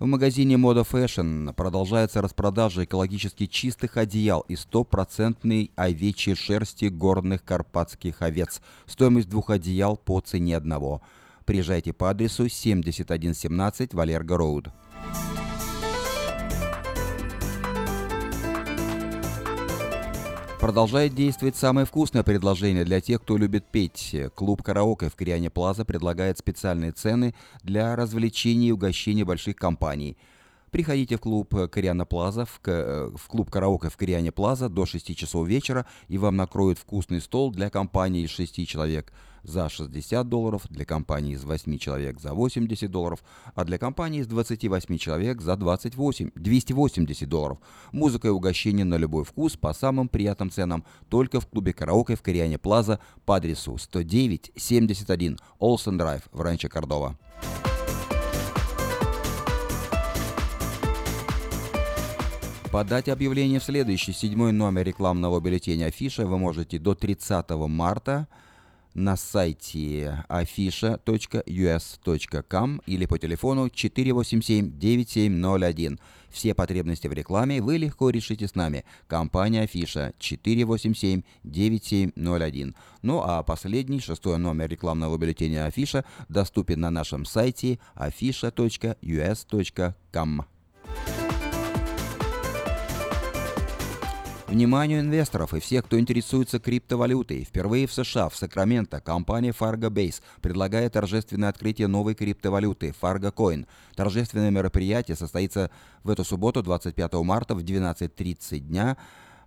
В 0.00 0.06
магазине 0.06 0.56
Moda 0.56 0.84
Fashion 0.84 1.52
продолжается 1.52 2.22
распродажа 2.22 2.82
экологически 2.82 3.46
чистых 3.46 3.96
одеял 3.96 4.40
из 4.48 4.62
стопроцентной 4.62 5.70
овечьей 5.76 6.34
шерсти 6.34 6.86
горных 6.86 7.44
карпатских 7.44 8.20
овец. 8.20 8.60
Стоимость 8.86 9.28
двух 9.28 9.50
одеял 9.50 9.96
по 9.96 10.18
цене 10.18 10.56
одного– 10.56 11.02
Приезжайте 11.44 11.92
по 11.92 12.08
адресу 12.08 12.48
7117 12.48 13.92
Валерго 13.92 14.38
Роуд. 14.38 14.68
Продолжает 20.58 21.14
действовать 21.14 21.56
самое 21.56 21.86
вкусное 21.86 22.22
предложение 22.22 22.86
для 22.86 23.02
тех, 23.02 23.20
кто 23.20 23.36
любит 23.36 23.66
петь. 23.66 24.16
Клуб 24.34 24.62
«Караоке» 24.62 25.10
в 25.10 25.16
Кориане 25.16 25.50
Плаза 25.50 25.84
предлагает 25.84 26.38
специальные 26.38 26.92
цены 26.92 27.34
для 27.62 27.94
развлечений 27.94 28.68
и 28.68 28.72
угощений 28.72 29.24
больших 29.24 29.56
компаний. 29.56 30.16
Приходите 30.70 31.18
в 31.18 31.20
клуб 31.20 31.54
Кориана 31.70 32.06
Плаза, 32.06 32.46
в, 32.46 32.58
в 32.64 33.28
клуб 33.28 33.50
«Караоке» 33.50 33.90
в 33.90 33.98
Кориане 33.98 34.32
Плаза 34.32 34.70
до 34.70 34.86
6 34.86 35.14
часов 35.14 35.46
вечера, 35.46 35.84
и 36.08 36.16
вам 36.16 36.36
накроют 36.36 36.78
вкусный 36.78 37.20
стол 37.20 37.50
для 37.50 37.68
компании 37.68 38.24
из 38.24 38.30
6 38.30 38.66
человек– 38.66 39.12
за 39.44 39.68
60 39.68 40.28
долларов, 40.28 40.62
для 40.70 40.84
компании 40.84 41.34
из 41.34 41.44
8 41.44 41.78
человек 41.78 42.20
за 42.20 42.34
80 42.34 42.90
долларов, 42.90 43.22
а 43.54 43.64
для 43.64 43.78
компании 43.78 44.20
из 44.20 44.26
28 44.26 44.98
человек 44.98 45.40
за 45.40 45.56
28, 45.56 46.30
280 46.34 47.28
долларов. 47.28 47.58
Музыка 47.92 48.28
и 48.28 48.30
угощение 48.30 48.84
на 48.84 48.96
любой 48.96 49.24
вкус 49.24 49.56
по 49.56 49.72
самым 49.72 50.08
приятным 50.08 50.50
ценам 50.50 50.84
только 51.08 51.40
в 51.40 51.46
клубе 51.46 51.72
караоке 51.72 52.16
в 52.16 52.22
Кориане 52.22 52.58
Плаза 52.58 52.98
по 53.24 53.36
адресу 53.36 53.74
109-71 53.74 55.38
Олсен 55.58 55.98
Драйв 55.98 56.22
в 56.32 56.40
Ранчо 56.40 56.68
Кордова. 56.68 57.16
Подать 62.74 63.08
объявление 63.08 63.60
в 63.60 63.62
следующий 63.62 64.12
седьмой 64.12 64.50
номер 64.50 64.82
рекламного 64.82 65.38
бюллетеня 65.38 65.86
Афиша 65.86 66.26
вы 66.26 66.38
можете 66.38 66.80
до 66.80 66.96
30 66.96 67.48
марта 67.68 68.26
на 68.94 69.16
сайте 69.16 70.24
afisha.us.com 70.28 72.80
или 72.86 73.06
по 73.06 73.18
телефону 73.18 73.66
487-9701. 73.66 75.98
Все 76.30 76.54
потребности 76.54 77.08
в 77.08 77.12
рекламе 77.12 77.60
вы 77.60 77.76
легко 77.76 78.08
решите 78.10 78.46
с 78.48 78.54
нами. 78.54 78.84
Компания 79.06 79.62
Афиша 79.62 80.14
487-9701. 80.18 82.74
Ну 83.02 83.22
а 83.24 83.42
последний, 83.42 84.00
шестой 84.00 84.38
номер 84.38 84.68
рекламного 84.68 85.18
бюллетеня 85.18 85.66
Афиша 85.66 86.04
доступен 86.28 86.80
на 86.80 86.90
нашем 86.90 87.24
сайте 87.24 87.78
afisha.us.com. 87.96 90.44
Вниманию 94.46 95.00
инвесторов 95.00 95.54
и 95.54 95.60
всех, 95.60 95.86
кто 95.86 95.98
интересуется 95.98 96.60
криптовалютой. 96.60 97.44
Впервые 97.44 97.86
в 97.86 97.92
США, 97.94 98.28
в 98.28 98.36
Сакраменто, 98.36 99.00
компания 99.00 99.50
Fargo 99.58 99.88
Base 99.88 100.20
предлагает 100.42 100.92
торжественное 100.92 101.48
открытие 101.48 101.88
новой 101.88 102.14
криптовалюты 102.14 102.94
Fargo 103.00 103.32
Coin. 103.32 103.66
Торжественное 103.96 104.50
мероприятие 104.50 105.16
состоится 105.16 105.70
в 106.02 106.10
эту 106.10 106.24
субботу, 106.24 106.62
25 106.62 107.14
марта 107.14 107.54
в 107.54 107.60
12.30 107.60 108.58
дня 108.58 108.98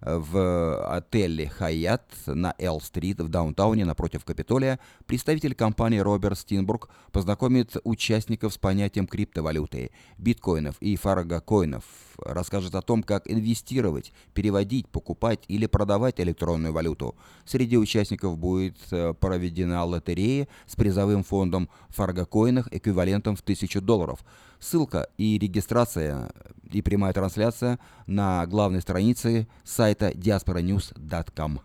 в 0.01 0.95
отеле 0.95 1.47
«Хаят» 1.47 2.03
на 2.25 2.53
Эл-стрит 2.57 3.19
в 3.19 3.29
даунтауне 3.29 3.85
напротив 3.85 4.25
Капитолия 4.25 4.79
представитель 5.05 5.55
компании 5.55 5.99
Роберт 5.99 6.39
Стинбург 6.39 6.89
познакомит 7.11 7.77
участников 7.83 8.53
с 8.53 8.57
понятием 8.57 9.07
криптовалюты, 9.07 9.91
биткоинов 10.17 10.75
и 10.81 10.95
фаргокоинов, 10.95 11.83
расскажет 12.19 12.75
о 12.75 12.81
том, 12.81 13.03
как 13.03 13.29
инвестировать, 13.29 14.13
переводить, 14.33 14.87
покупать 14.87 15.43
или 15.47 15.65
продавать 15.65 16.19
электронную 16.19 16.73
валюту. 16.73 17.15
Среди 17.45 17.77
участников 17.77 18.37
будет 18.37 18.77
э, 18.91 19.13
проведена 19.13 19.83
лотерея 19.83 20.47
с 20.67 20.75
призовым 20.75 21.23
фондом 21.23 21.69
фаргокоинах 21.89 22.67
эквивалентом 22.71 23.35
в 23.35 23.41
1000 23.41 23.81
долларов. 23.81 24.23
Ссылка 24.59 25.07
и 25.17 25.37
регистрация 25.37 26.29
И 26.71 26.81
прямая 26.81 27.13
трансляция 27.13 27.79
на 28.07 28.45
главной 28.45 28.81
странице 28.81 29.47
сайта 29.63 30.09
diasporanews.com. 30.09 31.61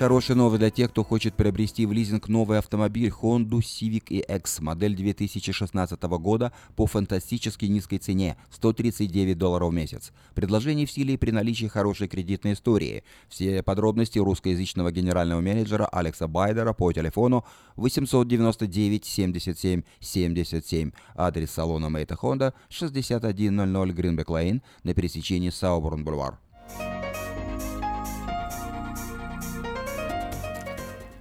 Хорошая 0.00 0.34
новость 0.34 0.60
для 0.60 0.70
тех, 0.70 0.88
кто 0.92 1.04
хочет 1.04 1.34
приобрести 1.34 1.84
в 1.84 1.92
лизинг 1.92 2.28
новый 2.28 2.56
автомобиль 2.56 3.10
Honda 3.10 3.58
Civic 3.58 4.04
EX 4.08 4.62
модель 4.62 4.96
2016 4.96 6.02
года 6.04 6.54
по 6.74 6.86
фантастически 6.86 7.66
низкой 7.66 7.98
цене– 7.98 8.38
139 8.50 9.36
долларов 9.36 9.68
в 9.68 9.74
месяц. 9.74 10.12
Предложение 10.34 10.86
в 10.86 10.90
силе 10.90 11.18
при 11.18 11.32
наличии 11.32 11.66
хорошей 11.66 12.08
кредитной 12.08 12.54
истории. 12.54 13.04
Все 13.28 13.62
подробности 13.62 14.18
русскоязычного 14.18 14.90
генерального 14.90 15.42
менеджера 15.42 15.84
Алекса 15.84 16.26
Байдера 16.28 16.72
по 16.72 16.90
телефону 16.94 17.44
899 17.76 19.04
77 19.04 19.82
77. 20.00 20.92
Адрес 21.14 21.50
салона 21.50 21.90
Мейта 21.90 22.14
Honda 22.14 22.54
6100 22.70 23.92
Гринбек 23.92 24.30
Лейн 24.30 24.62
на 24.82 24.94
пересечении 24.94 25.50
Сауборн 25.50 26.04
Бульвар. 26.04 26.38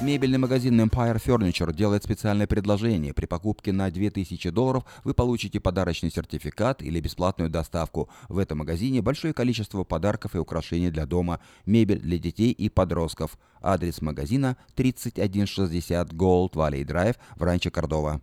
Мебельный 0.00 0.38
магазин 0.38 0.80
Empire 0.80 1.22
Furniture 1.22 1.74
делает 1.74 2.02
специальное 2.04 2.46
предложение. 2.46 3.12
При 3.12 3.26
покупке 3.26 3.70
на 3.70 3.90
2000 3.90 4.48
долларов 4.48 4.84
вы 5.04 5.12
получите 5.12 5.60
подарочный 5.60 6.10
сертификат 6.10 6.80
или 6.80 7.00
бесплатную 7.00 7.50
доставку. 7.50 8.08
В 8.30 8.38
этом 8.38 8.58
магазине 8.58 9.02
большое 9.02 9.34
количество 9.34 9.84
подарков 9.84 10.34
и 10.34 10.38
украшений 10.38 10.90
для 10.90 11.04
дома, 11.04 11.38
мебель 11.66 12.00
для 12.00 12.16
детей 12.16 12.50
и 12.50 12.70
подростков. 12.70 13.38
Адрес 13.60 14.00
магазина 14.00 14.56
3160 14.74 16.14
Gold 16.14 16.52
Valley 16.52 16.82
Drive 16.82 17.16
в 17.36 17.42
Ранчо 17.42 17.70
Кордова. 17.70 18.22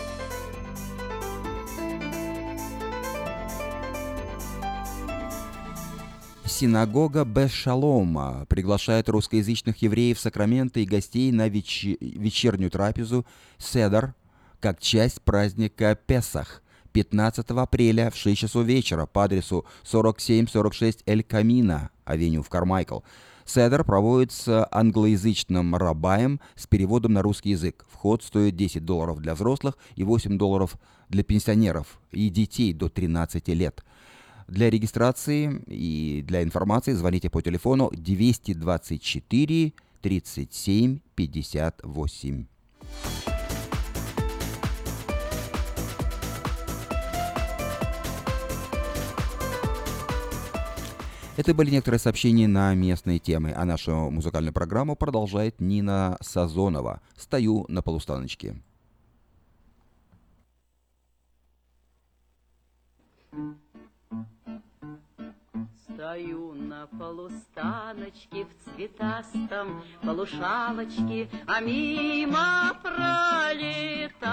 Синагога 6.51 7.23
Бешалома 7.23 8.45
приглашает 8.49 9.07
русскоязычных 9.07 9.81
евреев 9.81 10.19
Сакрамента 10.19 10.81
и 10.81 10.85
гостей 10.85 11.31
на 11.31 11.47
веч... 11.47 11.85
вечернюю 12.01 12.69
трапезу 12.69 13.25
Седар 13.57 14.13
как 14.59 14.81
часть 14.81 15.21
праздника 15.21 15.97
Песах 16.05 16.61
15 16.91 17.49
апреля 17.51 18.11
в 18.11 18.17
6 18.17 18.37
часов 18.37 18.65
вечера 18.65 19.05
по 19.05 19.23
адресу 19.23 19.65
4746 19.83 21.03
Эль 21.05 21.23
Камина, 21.23 21.89
авеню 22.03 22.43
в 22.43 22.49
Кармайкл. 22.49 22.99
Седер 23.45 23.85
проводится 23.85 24.67
англоязычным 24.71 25.75
рабаем 25.77 26.41
с 26.55 26.67
переводом 26.67 27.13
на 27.13 27.21
русский 27.21 27.51
язык. 27.51 27.85
Вход 27.89 28.23
стоит 28.23 28.57
10 28.57 28.83
долларов 28.83 29.19
для 29.19 29.35
взрослых 29.35 29.77
и 29.95 30.03
8 30.03 30.37
долларов 30.37 30.75
для 31.07 31.23
пенсионеров 31.23 31.99
и 32.11 32.29
детей 32.29 32.73
до 32.73 32.89
13 32.89 33.47
лет. 33.47 33.83
Для 34.51 34.69
регистрации 34.69 35.63
и 35.67 36.21
для 36.27 36.43
информации 36.43 36.91
звоните 36.91 37.29
по 37.29 37.41
телефону 37.41 37.89
224 37.93 39.73
37 40.01 40.99
58. 41.15 42.45
Это 51.37 51.53
были 51.53 51.69
некоторые 51.69 51.99
сообщения 51.99 52.49
на 52.49 52.75
местные 52.75 53.19
темы, 53.19 53.53
а 53.55 53.63
нашу 53.63 54.09
музыкальную 54.09 54.51
программу 54.51 54.97
продолжает 54.97 55.61
Нина 55.61 56.17
Сазонова 56.19 56.99
«Стою 57.15 57.63
на 57.69 57.81
полустаночке». 57.81 58.57
Стою 66.11 66.53
на 66.55 66.87
полустаночке 66.87 68.43
в 68.43 68.53
цветастом 68.65 69.81
полушалочке, 70.03 71.29
А 71.47 71.61
мимо 71.61 72.77
пролетают 72.83 74.29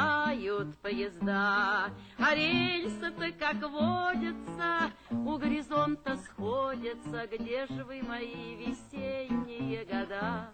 поезда. 0.78 1.90
А 2.18 2.34
рельсы-то, 2.34 3.30
как 3.38 3.62
водится, 3.70 4.90
у 5.12 5.38
горизонта 5.38 6.16
сходятся. 6.16 7.28
Где 7.32 7.68
же 7.68 7.84
вы, 7.84 8.02
мои 8.02 8.56
весенние 8.56 9.84
года? 9.84 10.50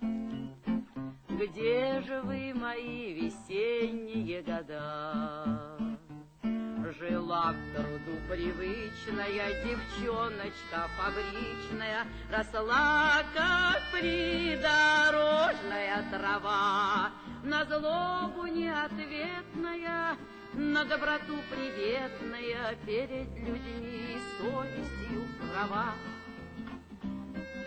Где 1.31 2.03
же 2.03 2.21
вы, 2.21 2.53
мои 2.53 3.15
весенние 3.15 4.43
года? 4.43 5.79
Жила 6.99 7.55
к 7.55 7.57
труду 7.75 8.19
привычная 8.29 9.65
девчоночка 9.65 10.91
фабричная, 10.97 12.07
Росла, 12.31 13.23
как 13.35 13.81
придорожная 13.93 16.05
трава, 16.11 17.11
На 17.43 17.65
злобу 17.65 18.47
неответная, 18.47 20.19
на 20.53 20.85
доброту 20.85 21.39
приветная, 21.51 22.77
Перед 22.85 23.35
людьми 23.39 24.19
совестью 24.39 25.27
права. 25.41 25.95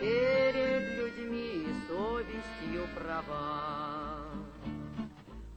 Перед 0.00 0.98
людьми 0.98 1.66
совестью 1.88 2.86
права. 2.94 4.07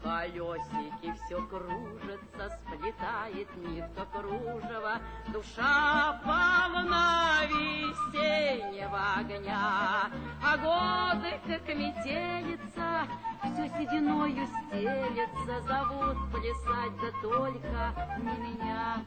Колесики 0.04 1.14
все 1.26 1.42
кружатся, 1.48 2.60
сплетает 2.60 3.48
нитка 3.58 4.06
кружева, 4.12 5.00
Душа 5.28 6.20
полна 6.24 7.42
весеннего 7.46 9.14
огня, 9.20 10.10
А 10.44 10.58
годы, 10.58 11.40
как 11.46 11.76
метелица, 11.76 13.08
все 13.44 13.70
сединою 13.78 14.48
стелется, 14.48 15.62
Зовут 15.68 16.18
плясать, 16.32 16.96
да 17.00 17.12
только 17.22 18.18
не 18.18 18.38
меня. 18.48 19.06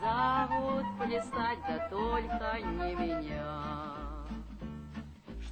Зовут 0.00 0.86
плясать, 0.98 1.58
да 1.68 1.88
только 1.88 2.60
не 2.62 2.94
меня. 2.94 3.95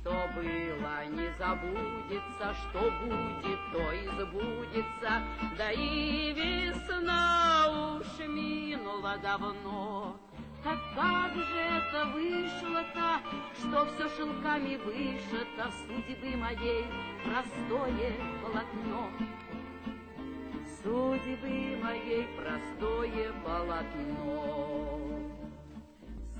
Что 0.05 0.29
было, 0.37 1.07
не 1.07 1.33
забудется, 1.39 2.55
что 2.61 2.91
будет, 3.07 3.59
то 3.73 3.91
и 3.91 4.07
забудется, 4.19 5.23
да 5.57 5.73
и 5.73 6.31
весна 6.35 7.97
уж 7.97 8.19
минула 8.29 9.17
давно. 9.23 10.15
Так 10.63 10.79
как 10.95 11.35
же 11.35 11.57
это 11.57 12.05
вышло-то, 12.13 13.23
что 13.59 13.87
все 13.87 14.09
шелками 14.15 14.77
вышито 14.77 15.73
судьбы 15.87 16.37
моей 16.37 16.85
простое 17.25 18.13
полотно? 18.43 19.11
Судьбы 20.83 21.79
моей 21.83 22.29
простое 22.37 23.33
полотно. 23.43 25.01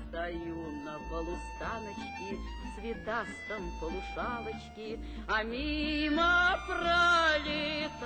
Стою 0.07 0.71
на 0.83 0.99
полустаночке 1.09 2.37
цветастом 2.85 3.71
полушалочке, 3.79 4.99
А 5.27 5.43
мимо 5.43 6.59
пролетают 6.67 8.01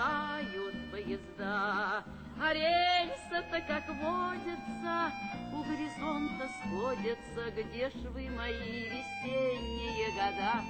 поезда. 0.92 2.04
А 2.42 2.54
рельсы-то, 2.54 3.60
как 3.68 3.90
водится, 3.90 5.12
у 5.54 5.64
горизонта 5.64 6.48
сходятся. 6.62 7.52
Где 7.52 7.90
ж 7.90 7.94
вы, 8.14 8.30
мои 8.30 8.90
весенние 8.90 10.12
года? 10.14 10.64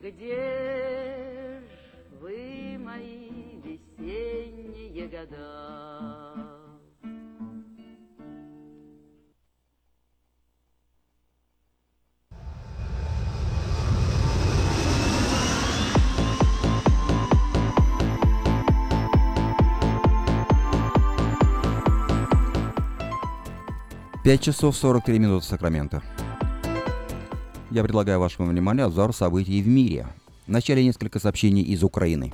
Где 0.00 1.60
ж 1.60 1.64
вы, 2.20 2.76
мои 2.80 3.60
весенние 3.62 5.06
года? 5.06 6.31
5 24.24 24.40
часов 24.40 24.76
43 24.76 25.18
минуты 25.18 25.44
Сакрамента. 25.44 26.00
Я 27.72 27.82
предлагаю 27.82 28.20
вашему 28.20 28.48
вниманию 28.48 28.86
обзор 28.86 29.12
событий 29.12 29.60
в 29.60 29.66
мире. 29.66 30.06
Вначале 30.46 30.84
несколько 30.84 31.18
сообщений 31.18 31.62
из 31.62 31.82
Украины. 31.82 32.32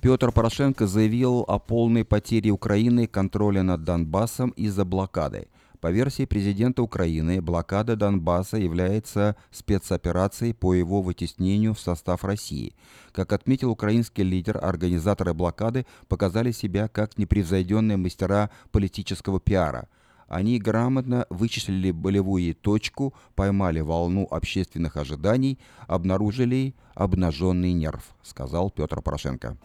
Петр 0.00 0.30
Порошенко 0.30 0.86
заявил 0.86 1.44
о 1.48 1.58
полной 1.58 2.04
потере 2.04 2.52
Украины 2.52 3.08
контроля 3.08 3.64
над 3.64 3.82
Донбассом 3.82 4.50
из-за 4.50 4.84
блокады. 4.84 5.48
По 5.80 5.92
версии 5.92 6.24
президента 6.24 6.82
Украины, 6.82 7.40
блокада 7.40 7.94
Донбасса 7.94 8.56
является 8.56 9.36
спецоперацией 9.52 10.52
по 10.52 10.74
его 10.74 11.02
вытеснению 11.02 11.74
в 11.74 11.80
состав 11.80 12.24
России. 12.24 12.74
Как 13.12 13.32
отметил 13.32 13.70
украинский 13.70 14.24
лидер, 14.24 14.58
организаторы 14.60 15.34
блокады 15.34 15.86
показали 16.08 16.50
себя 16.50 16.88
как 16.88 17.16
непревзойденные 17.16 17.96
мастера 17.96 18.50
политического 18.72 19.38
пиара. 19.38 19.88
Они 20.26 20.58
грамотно 20.58 21.26
вычислили 21.30 21.92
болевую 21.92 22.54
точку, 22.56 23.14
поймали 23.36 23.80
волну 23.80 24.26
общественных 24.30 24.96
ожиданий, 24.96 25.58
обнаружили 25.86 26.74
обнаженный 26.94 27.72
нерв, 27.72 28.04
сказал 28.22 28.70
Петр 28.70 29.00
Порошенко. 29.00 29.56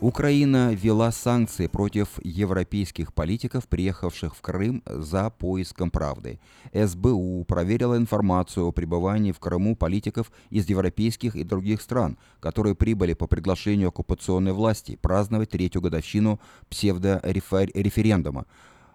Украина 0.00 0.72
ввела 0.72 1.12
санкции 1.12 1.66
против 1.66 2.08
европейских 2.24 3.12
политиков, 3.12 3.68
приехавших 3.68 4.34
в 4.34 4.40
Крым 4.40 4.82
за 4.86 5.28
поиском 5.28 5.90
правды. 5.90 6.40
СБУ 6.72 7.44
проверила 7.44 7.98
информацию 7.98 8.66
о 8.66 8.72
пребывании 8.72 9.32
в 9.32 9.38
Крыму 9.38 9.76
политиков 9.76 10.32
из 10.48 10.66
европейских 10.70 11.36
и 11.36 11.44
других 11.44 11.82
стран, 11.82 12.16
которые 12.40 12.74
прибыли 12.74 13.12
по 13.12 13.26
приглашению 13.26 13.88
оккупационной 13.88 14.52
власти 14.52 14.96
праздновать 14.96 15.50
третью 15.50 15.82
годовщину 15.82 16.40
псевдореферендума. 16.70 18.46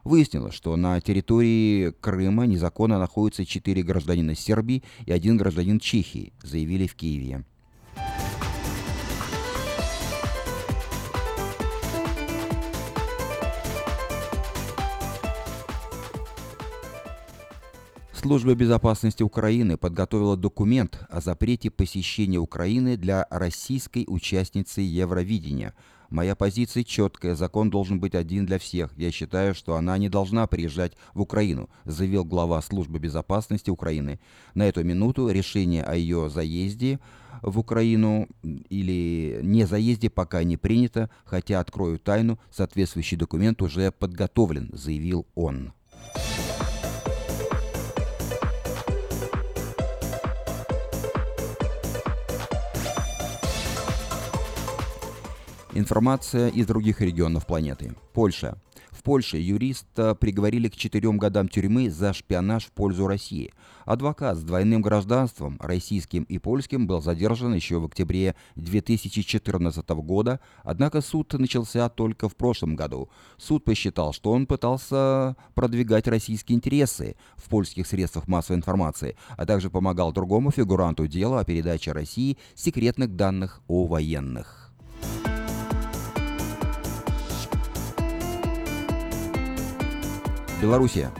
Выяснилось, 0.04 0.56
что 0.56 0.76
на 0.76 1.00
территории 1.02 1.92
Крыма 1.92 2.48
незаконно 2.48 2.98
находятся 2.98 3.46
четыре 3.46 3.84
гражданина 3.84 4.34
Сербии 4.34 4.84
и 5.06 5.12
один 5.12 5.38
гражданин 5.38 5.80
Чехии, 5.80 6.34
заявили 6.42 6.88
в 6.88 6.96
Киеве. 6.96 7.44
Служба 18.26 18.56
безопасности 18.56 19.22
Украины 19.22 19.78
подготовила 19.78 20.36
документ 20.36 21.00
о 21.12 21.22
запрете 21.22 21.70
посещения 21.70 22.40
Украины 22.40 22.98
для 22.98 23.28
российской 23.30 24.04
участницы 24.08 24.82
Евровидения. 24.82 25.76
Моя 26.10 26.36
позиция 26.36 26.84
четкая, 26.84 27.36
закон 27.36 27.70
должен 27.70 28.00
быть 28.00 28.16
один 28.16 28.48
для 28.48 28.58
всех. 28.58 28.98
Я 28.98 29.12
считаю, 29.12 29.54
что 29.54 29.76
она 29.76 29.96
не 30.00 30.10
должна 30.10 30.48
приезжать 30.48 30.94
в 31.14 31.22
Украину, 31.22 31.70
заявил 31.84 32.26
глава 32.26 32.64
Службы 32.64 32.98
безопасности 32.98 33.70
Украины. 33.70 34.20
На 34.56 34.64
эту 34.64 34.84
минуту 34.84 35.30
решение 35.30 35.84
о 35.84 35.94
ее 35.94 36.28
заезде 36.32 37.00
в 37.44 37.60
Украину 37.60 38.28
или 38.42 39.40
не 39.44 39.66
заезде 39.68 40.10
пока 40.10 40.44
не 40.44 40.58
принято, 40.58 41.12
хотя, 41.26 41.60
открою 41.60 42.00
тайну, 42.00 42.40
соответствующий 42.50 43.18
документ 43.18 43.62
уже 43.62 43.92
подготовлен, 43.92 44.72
заявил 44.74 45.28
он. 45.36 45.74
Информация 55.78 56.48
из 56.48 56.68
других 56.68 57.02
регионов 57.02 57.46
планеты. 57.46 57.94
Польша. 58.14 58.58
В 58.92 59.04
Польше 59.04 59.38
юриста 59.38 60.16
приговорили 60.16 60.70
к 60.70 60.78
четырем 60.78 61.18
годам 61.18 61.50
тюрьмы 61.50 61.90
за 61.90 62.14
шпионаж 62.14 62.68
в 62.68 62.72
пользу 62.72 63.08
России. 63.08 63.54
Адвокат 63.84 64.38
с 64.38 64.44
двойным 64.44 64.82
гражданством, 64.82 65.58
российским 65.60 66.24
и 66.24 66.38
польским, 66.38 66.88
был 66.88 67.02
задержан 67.02 67.54
еще 67.54 67.80
в 67.80 67.86
октябре 67.86 68.36
2014 68.56 69.90
года, 69.90 70.40
однако 70.64 71.02
суд 71.02 71.34
начался 71.34 71.90
только 71.90 72.30
в 72.30 72.38
прошлом 72.38 72.78
году. 72.78 73.10
Суд 73.38 73.66
посчитал, 73.66 74.14
что 74.14 74.32
он 74.32 74.48
пытался 74.48 75.36
продвигать 75.56 76.08
российские 76.08 76.56
интересы 76.56 77.18
в 77.36 77.50
польских 77.50 77.86
средствах 77.86 78.30
массовой 78.30 78.60
информации, 78.60 79.18
а 79.36 79.46
также 79.46 79.70
помогал 79.70 80.14
другому 80.14 80.52
фигуранту 80.52 81.06
дела 81.06 81.42
о 81.42 81.44
передаче 81.44 81.92
России 81.92 82.38
секретных 82.56 83.18
данных 83.18 83.62
о 83.68 83.88
военных. 83.88 84.65
Белоруссия. 90.62 91.12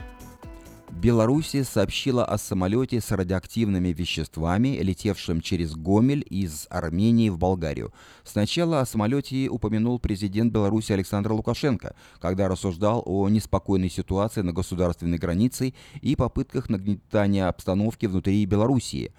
Белоруссия 0.90 1.62
сообщила 1.62 2.24
о 2.24 2.38
самолете 2.38 3.02
с 3.02 3.10
радиоактивными 3.10 3.88
веществами, 3.88 4.78
летевшем 4.80 5.42
через 5.42 5.74
Гомель 5.76 6.26
из 6.30 6.66
Армении 6.70 7.28
в 7.28 7.38
Болгарию. 7.38 7.92
Сначала 8.24 8.80
о 8.80 8.86
самолете 8.86 9.48
упомянул 9.48 9.98
президент 9.98 10.52
Беларуси 10.52 10.92
Александр 10.92 11.32
Лукашенко, 11.32 11.94
когда 12.18 12.48
рассуждал 12.48 13.02
о 13.04 13.28
неспокойной 13.28 13.90
ситуации 13.90 14.40
на 14.40 14.54
государственной 14.54 15.18
границе 15.18 15.74
и 16.00 16.16
попытках 16.16 16.70
нагнетания 16.70 17.46
обстановки 17.46 18.06
внутри 18.06 18.44
Белоруссии. 18.46 19.12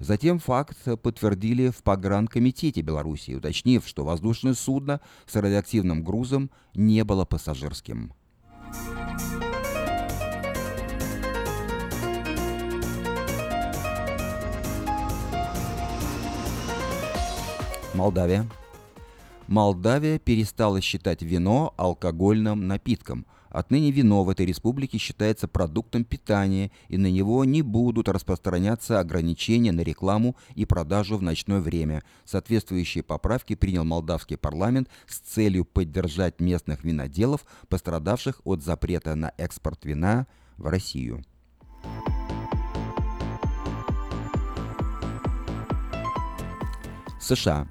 Затем 0.00 0.40
факт 0.40 0.78
подтвердили 1.00 1.68
в 1.68 1.84
погранкомитете 1.84 2.80
Беларуси, 2.80 3.36
уточнив, 3.36 3.86
что 3.86 4.04
воздушное 4.04 4.54
судно 4.54 5.00
с 5.26 5.36
радиоактивным 5.36 6.02
грузом 6.02 6.50
не 6.74 7.04
было 7.04 7.24
пассажирским. 7.24 8.12
Молдавия. 17.94 18.46
Молдавия 19.48 20.20
перестала 20.20 20.80
считать 20.80 21.22
вино 21.22 21.74
алкогольным 21.76 22.68
напитком. 22.68 23.26
Отныне 23.48 23.90
вино 23.90 24.22
в 24.22 24.28
этой 24.28 24.46
республике 24.46 24.96
считается 24.96 25.48
продуктом 25.48 26.04
питания, 26.04 26.70
и 26.88 26.96
на 26.96 27.10
него 27.10 27.44
не 27.44 27.62
будут 27.62 28.08
распространяться 28.08 29.00
ограничения 29.00 29.72
на 29.72 29.80
рекламу 29.80 30.36
и 30.54 30.64
продажу 30.66 31.16
в 31.16 31.22
ночное 31.22 31.60
время. 31.60 32.04
Соответствующие 32.24 33.02
поправки 33.02 33.56
принял 33.56 33.82
молдавский 33.82 34.36
парламент 34.36 34.88
с 35.08 35.18
целью 35.18 35.64
поддержать 35.64 36.40
местных 36.40 36.84
виноделов, 36.84 37.44
пострадавших 37.68 38.40
от 38.44 38.62
запрета 38.62 39.16
на 39.16 39.32
экспорт 39.36 39.84
вина 39.84 40.28
в 40.58 40.68
Россию. 40.68 41.24
США 47.20 47.68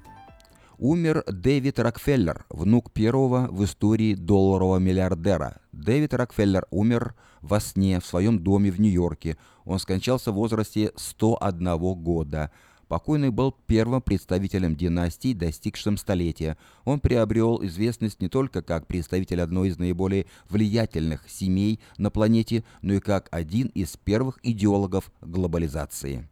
умер 0.80 1.24
Дэвид 1.26 1.78
Рокфеллер, 1.78 2.46
внук 2.48 2.90
первого 2.90 3.48
в 3.50 3.64
истории 3.64 4.14
долларового 4.14 4.78
миллиардера. 4.78 5.60
Дэвид 5.72 6.14
Рокфеллер 6.14 6.66
умер 6.70 7.14
во 7.42 7.60
сне 7.60 8.00
в 8.00 8.06
своем 8.06 8.38
доме 8.38 8.70
в 8.70 8.80
Нью-Йорке. 8.80 9.36
Он 9.64 9.78
скончался 9.78 10.32
в 10.32 10.36
возрасте 10.36 10.92
101 10.96 11.78
года. 12.02 12.50
Покойный 12.88 13.30
был 13.30 13.54
первым 13.66 14.02
представителем 14.02 14.74
династии, 14.74 15.32
достигшим 15.32 15.96
столетия. 15.96 16.56
Он 16.84 16.98
приобрел 16.98 17.62
известность 17.62 18.20
не 18.20 18.28
только 18.28 18.62
как 18.62 18.88
представитель 18.88 19.42
одной 19.42 19.68
из 19.68 19.78
наиболее 19.78 20.26
влиятельных 20.48 21.28
семей 21.28 21.78
на 21.98 22.10
планете, 22.10 22.64
но 22.82 22.94
и 22.94 23.00
как 23.00 23.28
один 23.30 23.68
из 23.68 23.96
первых 23.96 24.40
идеологов 24.42 25.12
глобализации. 25.20 26.26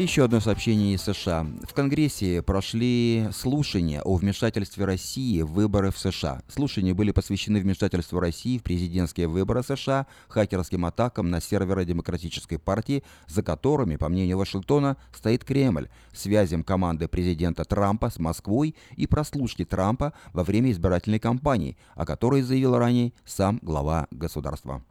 Еще 0.00 0.24
одно 0.24 0.40
сообщение 0.40 0.94
из 0.94 1.02
США. 1.02 1.46
В 1.68 1.74
Конгрессе 1.74 2.40
прошли 2.40 3.28
слушания 3.34 4.00
о 4.00 4.14
вмешательстве 4.14 4.86
России 4.86 5.42
в 5.42 5.52
выборы 5.52 5.90
в 5.90 5.98
США. 5.98 6.40
Слушания 6.48 6.94
были 6.94 7.10
посвящены 7.12 7.60
вмешательству 7.60 8.18
России 8.18 8.56
в 8.56 8.62
президентские 8.62 9.28
выборы 9.28 9.62
США, 9.62 10.06
хакерским 10.28 10.86
атакам 10.86 11.28
на 11.28 11.42
серверы 11.42 11.84
Демократической 11.84 12.56
партии, 12.56 13.02
за 13.26 13.42
которыми, 13.42 13.96
по 13.96 14.08
мнению 14.08 14.38
Вашингтона, 14.38 14.96
стоит 15.12 15.44
Кремль, 15.44 15.90
связям 16.14 16.64
команды 16.64 17.06
президента 17.06 17.66
Трампа 17.66 18.08
с 18.08 18.18
Москвой 18.18 18.76
и 18.96 19.06
прослушки 19.06 19.66
Трампа 19.66 20.14
во 20.32 20.44
время 20.44 20.70
избирательной 20.70 21.18
кампании, 21.18 21.76
о 21.94 22.06
которой 22.06 22.40
заявил 22.40 22.78
ранее 22.78 23.12
сам 23.26 23.58
глава 23.60 24.06
государства. 24.10 24.82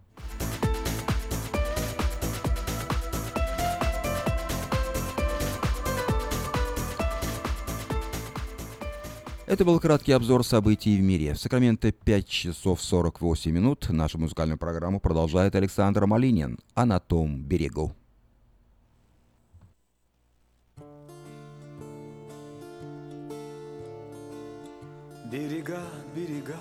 Это 9.50 9.66
был 9.66 9.80
краткий 9.80 10.12
обзор 10.12 10.46
событий 10.46 10.96
в 10.96 11.02
мире. 11.02 11.34
В 11.34 11.40
Сакраменто 11.40 11.92
5 11.92 12.28
часов 12.28 12.84
48 12.84 13.50
минут. 13.50 13.90
Нашу 13.90 14.20
музыкальную 14.20 14.60
программу 14.60 15.00
продолжает 15.00 15.56
Александр 15.56 16.06
Малинин. 16.06 16.60
А 16.76 16.86
на 16.86 17.00
том 17.00 17.42
берегу. 17.42 17.96
Берега, 25.32 25.82
берега, 26.16 26.60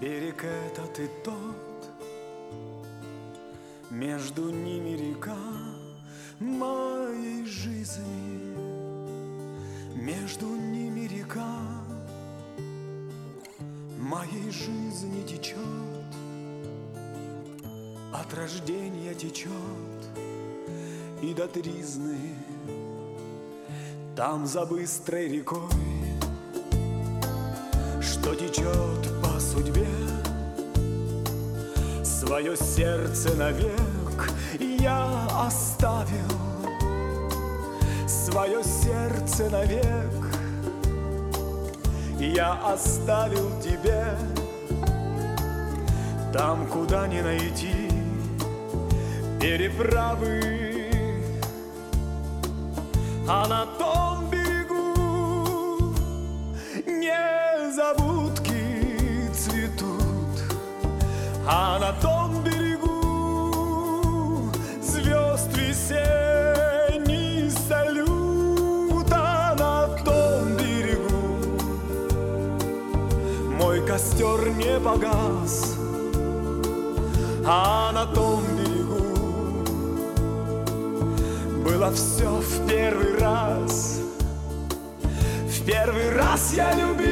берег 0.00 0.44
этот 0.44 1.00
и 1.00 1.10
тот, 1.24 1.90
Между 3.90 4.50
ними 4.50 4.90
река 4.90 5.36
моей 6.38 7.44
жизни, 7.46 8.43
Между 10.04 10.46
ними 10.46 11.08
река. 11.08 11.56
Моей 13.98 14.50
жизни 14.50 15.22
течет, 15.26 15.56
От 18.12 18.34
рождения 18.34 19.14
течет 19.14 19.50
и 21.22 21.32
до 21.32 21.48
тризны 21.48 22.18
там 24.14 24.46
за 24.46 24.66
быстрой 24.66 25.26
рекой, 25.28 25.70
что 28.02 28.34
течет 28.34 29.22
по 29.22 29.40
судьбе, 29.40 29.88
свое 32.04 32.56
сердце 32.58 33.34
навек 33.36 34.30
я 34.60 35.26
оставил, 35.46 36.53
свое 38.14 38.62
сердце 38.62 39.50
навек. 39.50 40.12
Я 42.18 42.52
оставил 42.72 43.50
тебе, 43.60 44.16
там, 46.32 46.66
куда 46.68 47.08
не 47.08 47.20
найти 47.22 47.90
переправы. 49.40 50.40
А 53.26 53.46
на 53.48 53.66
том 53.78 54.30
берегу 54.30 55.94
незабудки 56.86 58.52
цветут, 59.32 60.42
а 61.48 61.78
на 61.78 61.92
том 62.00 62.42
берегу 62.44 63.00
звезд 64.82 65.48
весенний 65.56 66.23
костер 74.24 74.48
не 74.54 74.80
погас, 74.80 75.76
а 77.46 77.92
на 77.92 78.06
том 78.06 78.42
берегу 78.56 79.64
было 81.62 81.92
все 81.92 82.30
в 82.30 82.66
первый 82.66 83.18
раз. 83.18 84.00
В 85.48 85.64
первый 85.66 86.10
раз 86.14 86.54
я 86.54 86.72
любил, 86.74 87.02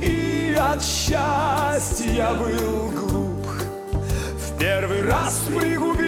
и 0.00 0.56
от 0.58 0.82
счастья 0.82 2.30
был 2.34 2.90
глуп. 2.90 3.46
В 3.92 4.58
первый 4.58 5.02
раз 5.02 5.40
пригубил 5.48 6.06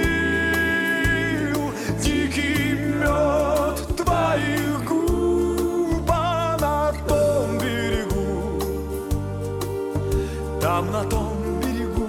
дикий 2.03 2.74
мед 2.74 3.96
твоих 3.96 4.68
там 10.79 10.93
на 10.93 11.03
том 11.11 11.33
берегу 11.61 12.07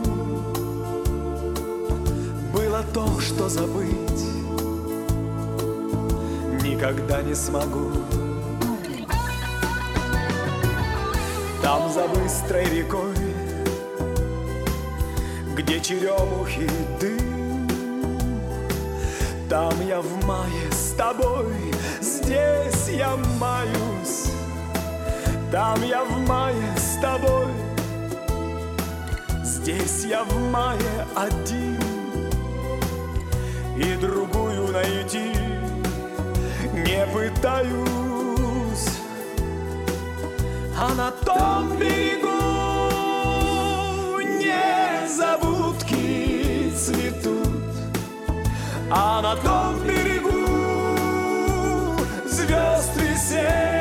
было 2.53 2.84
то, 2.93 3.20
что 3.20 3.49
забыть 3.49 4.24
никогда 6.61 7.24
не 7.24 7.34
смогу. 7.34 7.89
Там 11.63 11.91
за 11.91 12.07
быстрой 12.09 12.65
рекой, 12.65 13.15
где 15.55 15.80
черемухи 15.80 16.70
дым, 17.01 18.20
Там 19.49 19.74
я 19.88 19.99
в 19.99 20.26
мае 20.28 20.72
с 20.72 20.93
тобой, 20.95 21.74
здесь 22.01 22.88
я 22.89 23.15
маюсь, 23.39 24.32
Там 25.51 25.82
я 25.82 26.03
в 26.03 26.20
мае 26.28 26.78
с 26.78 27.01
тобой, 27.01 27.68
здесь 29.50 30.06
я 30.06 30.24
в 30.24 30.52
мае 30.52 31.08
один, 31.16 31.80
И 33.76 33.95
другую 33.95 34.72
найти 34.72 35.32
не 36.74 37.06
пытаюсь, 37.14 38.89
а 40.78 40.93
на 40.93 41.12
том 41.12 41.78
берегу 41.78 42.30
незабудки 44.43 45.93
цветут, 46.76 47.74
а 48.91 49.22
на 49.22 49.36
том 49.38 49.80
берегу 49.84 50.45
звезд 52.26 52.95
весенний 52.97 53.78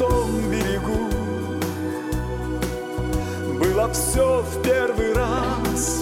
том 0.00 0.50
берегу 0.50 1.08
было 3.58 3.92
все 3.92 4.40
в 4.40 4.62
первый 4.62 5.12
раз. 5.12 6.00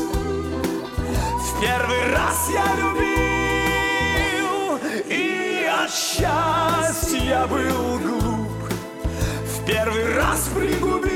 В 1.43 1.61
первый 1.61 2.13
раз 2.13 2.49
я 2.53 2.77
любил, 2.77 4.79
и 5.05 5.67
от 5.67 5.91
счастья 5.91 7.49
был 7.49 7.99
глуп. 7.99 8.71
В 9.45 9.65
первый 9.67 10.15
раз 10.15 10.49
пригубил 10.55 11.09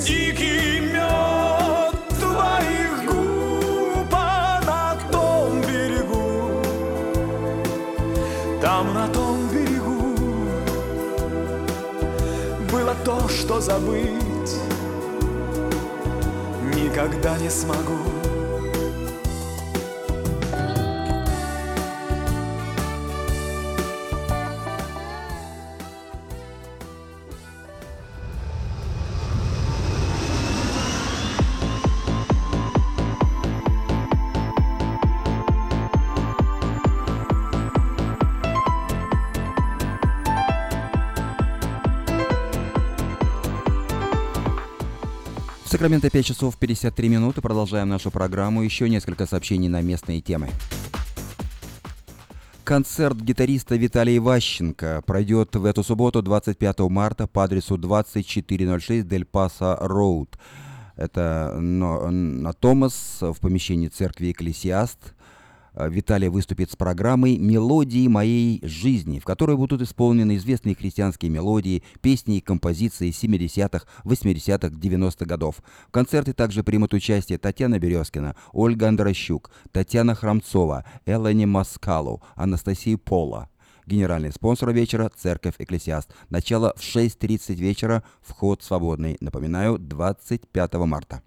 дикий 0.00 0.80
мед 0.80 1.31
что 13.42 13.60
забыть 13.60 14.54
никогда 16.76 17.36
не 17.38 17.50
смогу. 17.50 18.11
Сакраменто 45.82 46.10
5 46.10 46.24
часов 46.24 46.56
53 46.58 47.08
минуты. 47.08 47.40
Продолжаем 47.40 47.88
нашу 47.88 48.12
программу. 48.12 48.62
Еще 48.62 48.88
несколько 48.88 49.26
сообщений 49.26 49.66
на 49.66 49.82
местные 49.82 50.20
темы. 50.20 50.48
Концерт 52.62 53.16
гитариста 53.16 53.74
Виталия 53.74 54.20
Ващенко 54.20 55.02
пройдет 55.04 55.56
в 55.56 55.64
эту 55.64 55.82
субботу, 55.82 56.22
25 56.22 56.78
марта, 56.88 57.26
по 57.26 57.42
адресу 57.42 57.78
2406 57.78 59.08
Дель 59.08 59.24
Паса 59.24 59.76
Роуд. 59.80 60.38
Это 60.94 61.56
на 61.58 62.52
Томас 62.52 63.18
в 63.20 63.40
помещении 63.40 63.88
церкви 63.88 64.30
Экклесиаст. 64.30 65.14
Э, 65.74 65.88
Виталий 65.88 66.28
выступит 66.28 66.70
с 66.70 66.76
программой 66.76 67.38
«Мелодии 67.38 68.06
моей 68.08 68.60
жизни», 68.62 69.18
в 69.18 69.24
которой 69.24 69.56
будут 69.56 69.82
исполнены 69.82 70.36
известные 70.36 70.74
христианские 70.74 71.30
мелодии, 71.30 71.82
песни 72.00 72.38
и 72.38 72.40
композиции 72.40 73.10
70-х, 73.10 73.86
80-х, 74.04 74.68
90-х 74.68 75.24
годов. 75.24 75.56
В 75.88 75.90
концерте 75.90 76.32
также 76.32 76.62
примут 76.62 76.94
участие 76.94 77.38
Татьяна 77.38 77.78
Березкина, 77.78 78.36
Ольга 78.52 78.88
Андрощук, 78.88 79.50
Татьяна 79.70 80.14
Храмцова, 80.14 80.84
Элани 81.06 81.46
Маскалу, 81.46 82.22
Анастасия 82.34 82.96
Пола. 82.96 83.48
Генеральный 83.84 84.30
спонсор 84.30 84.70
вечера– 84.72 85.10
Церковь 85.16 85.54
Экклесиаст. 85.58 86.08
Начало 86.30 86.72
в 86.76 86.80
6.30 86.80 87.54
вечера, 87.54 88.04
вход 88.20 88.62
свободный. 88.62 89.16
Напоминаю, 89.20 89.76
25 89.78 90.74
марта. 90.74 91.22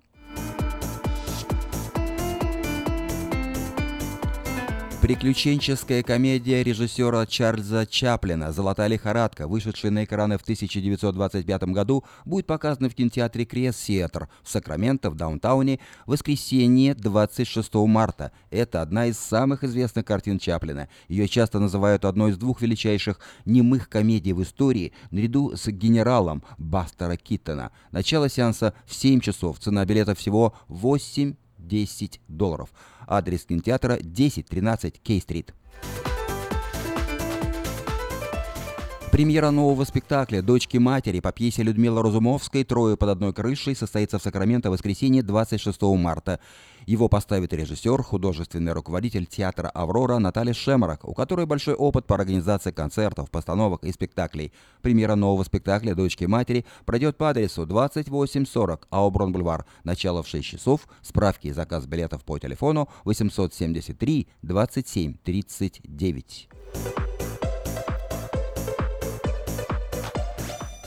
Приключенческая 5.05 6.01
комедия 6.01 6.63
режиссера 6.63 7.27
Чарльза 7.27 7.85
Чаплина 7.85 8.51
«Золотая 8.51 8.87
лихорадка», 8.87 9.47
вышедшая 9.47 9.91
на 9.91 10.03
экраны 10.03 10.39
в 10.39 10.41
1925 10.41 11.63
году, 11.65 12.03
будет 12.25 12.47
показана 12.47 12.89
в 12.89 12.95
кинотеатре 12.95 13.45
Крест 13.45 13.81
Сиэтр 13.81 14.29
в 14.41 14.49
Сакраменто, 14.49 15.11
в 15.11 15.15
Даунтауне, 15.15 15.79
в 16.07 16.09
воскресенье 16.09 16.95
26 16.95 17.75
марта. 17.75 18.31
Это 18.49 18.81
одна 18.81 19.05
из 19.05 19.19
самых 19.19 19.63
известных 19.63 20.05
картин 20.05 20.39
Чаплина. 20.39 20.89
Ее 21.07 21.27
часто 21.27 21.59
называют 21.59 22.03
одной 22.03 22.31
из 22.31 22.37
двух 22.37 22.63
величайших 22.63 23.19
немых 23.45 23.89
комедий 23.89 24.33
в 24.33 24.41
истории, 24.41 24.91
наряду 25.11 25.55
с 25.55 25.67
«Генералом» 25.67 26.43
Бастера 26.57 27.15
Киттона. 27.15 27.71
Начало 27.91 28.27
сеанса 28.27 28.73
в 28.87 28.95
7 28.95 29.19
часов. 29.19 29.59
Цена 29.59 29.85
билета 29.85 30.15
всего 30.15 30.55
8 30.67 31.35
10 31.59 32.21
долларов. 32.27 32.69
Адрес 33.07 33.45
кинотеатра 33.45 33.93
1013 33.95 35.01
Кей-стрит. 35.01 35.53
Премьера 39.15 39.49
нового 39.49 39.85
спектакля 39.85 40.41
«Дочки 40.41 40.75
матери» 40.75 41.21
по 41.21 41.31
пьесе 41.31 41.63
Людмилы 41.63 42.01
Разумовской 42.01 42.65
«Трое 42.65 42.97
под 42.97 43.07
одной 43.07 43.31
крышей» 43.31 43.73
состоится 43.73 44.19
в 44.19 44.21
Сакраменто 44.21 44.67
в 44.69 44.73
воскресенье 44.73 45.23
26 45.23 45.81
марта. 45.83 46.41
Его 46.85 47.07
поставит 47.07 47.53
режиссер, 47.53 48.03
художественный 48.03 48.73
руководитель 48.73 49.25
театра 49.25 49.69
«Аврора» 49.69 50.17
Наталья 50.17 50.51
Шемарок, 50.51 51.07
у 51.07 51.13
которой 51.13 51.45
большой 51.45 51.75
опыт 51.75 52.05
по 52.05 52.15
организации 52.15 52.71
концертов, 52.71 53.31
постановок 53.31 53.85
и 53.85 53.93
спектаклей. 53.93 54.51
Премьера 54.81 55.15
нового 55.15 55.45
спектакля 55.45 55.95
«Дочки 55.95 56.25
матери» 56.25 56.65
пройдет 56.83 57.15
по 57.15 57.29
адресу 57.29 57.65
2840 57.65 58.85
Ауброн-Бульвар. 58.91 59.63
Начало 59.85 60.23
в 60.23 60.27
6 60.27 60.45
часов. 60.45 60.89
Справки 61.01 61.47
и 61.47 61.53
заказ 61.53 61.85
билетов 61.85 62.25
по 62.25 62.37
телефону 62.37 62.89
873 63.05 64.27
27 64.41 65.13
39. 65.23 66.49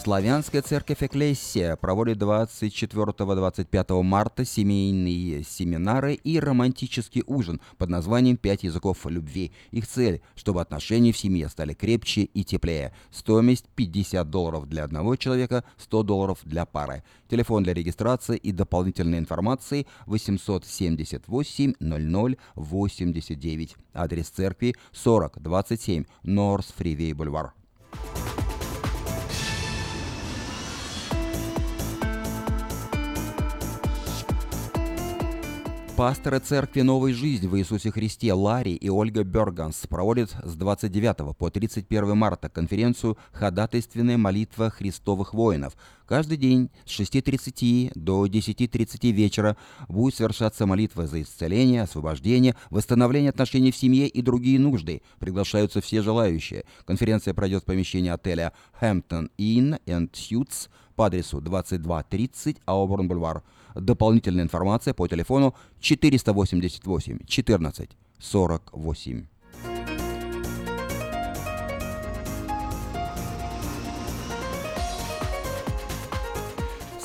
Славянская 0.03 0.62
церковь 0.62 1.03
Экклесия 1.03 1.74
проводит 1.74 2.18
24-25 2.18 4.03
марта 4.03 4.44
семейные 4.44 5.42
семинары 5.42 6.14
и 6.14 6.38
романтический 6.38 7.24
ужин 7.26 7.61
под 7.78 7.90
названием 7.90 8.36
«Пять 8.36 8.62
языков 8.62 9.05
любви». 9.07 9.53
Их 9.72 9.88
цель, 9.88 10.22
чтобы 10.36 10.61
отношения 10.61 11.11
в 11.12 11.18
семье 11.18 11.49
стали 11.49 11.74
крепче 11.74 12.22
и 12.22 12.44
теплее. 12.44 12.94
Стоимость 13.11 13.66
50 13.74 14.30
долларов 14.30 14.68
для 14.68 14.84
одного 14.84 15.16
человека, 15.16 15.64
100 15.78 16.03
долларов 16.05 16.38
для 16.44 16.64
пары. 16.64 17.03
Телефон 17.28 17.64
для 17.64 17.74
регистрации 17.74 18.36
и 18.36 18.53
дополнительной 18.53 19.18
информации 19.18 19.86
878 20.07 21.74
00 21.80 22.36
89. 22.55 23.76
Адрес 23.94 24.28
церкви 24.28 24.76
4027 24.92 26.05
Норс 26.22 26.72
Фривей 26.76 27.12
Бульвар. 27.14 27.53
Пасторы 35.99 36.38
Церкви 36.38 36.82
Новой 36.82 37.12
Жизни 37.12 37.49
в 37.49 37.59
Иисусе 37.59 37.90
Христе 37.90 38.32
Ларри 38.32 38.76
и 38.76 38.88
Ольга 38.88 39.24
Берганс 39.24 39.84
проводят 39.88 40.30
с 40.44 40.55
29 40.55 41.36
по 41.36 41.51
31 41.51 42.16
марта 42.16 42.49
конференцию 42.49 43.18
«Ходатайственная 43.32 44.16
молитва 44.16 44.70
Христовых 44.70 45.34
воинов». 45.34 45.76
Каждый 46.07 46.36
день 46.36 46.70
с 46.86 47.01
6.30 47.01 47.90
до 47.96 48.26
10.30 48.26 49.11
вечера 49.11 49.57
будет 49.88 50.14
совершаться 50.14 50.66
молитва 50.66 51.09
за 51.09 51.20
исцеление, 51.20 51.82
освобождение, 51.82 52.55
восстановление 52.70 53.30
отношений 53.30 53.72
в 53.72 53.76
семье 53.76 54.07
и 54.07 54.22
другие 54.22 54.61
нужды. 54.61 55.03
Приглашаются 55.18 55.80
все 55.80 56.01
желающие. 56.01 56.64
Конференция 56.86 57.34
пройдет 57.34 57.64
в 57.64 57.66
помещении 57.66 58.11
отеля 58.11 58.53
Hampton 58.80 59.32
Inn 59.36 59.80
and 59.84 60.12
Suites 60.12 60.68
по 60.94 61.07
адресу 61.07 61.40
2230 61.40 62.59
Ауборн-Бульвар. 62.66 63.42
Дополнительная 63.81 64.45
информация 64.45 64.95
по 64.95 65.07
телефону 65.07 65.55
488 65.81 67.18
14 67.26 67.91
48. 68.18 69.26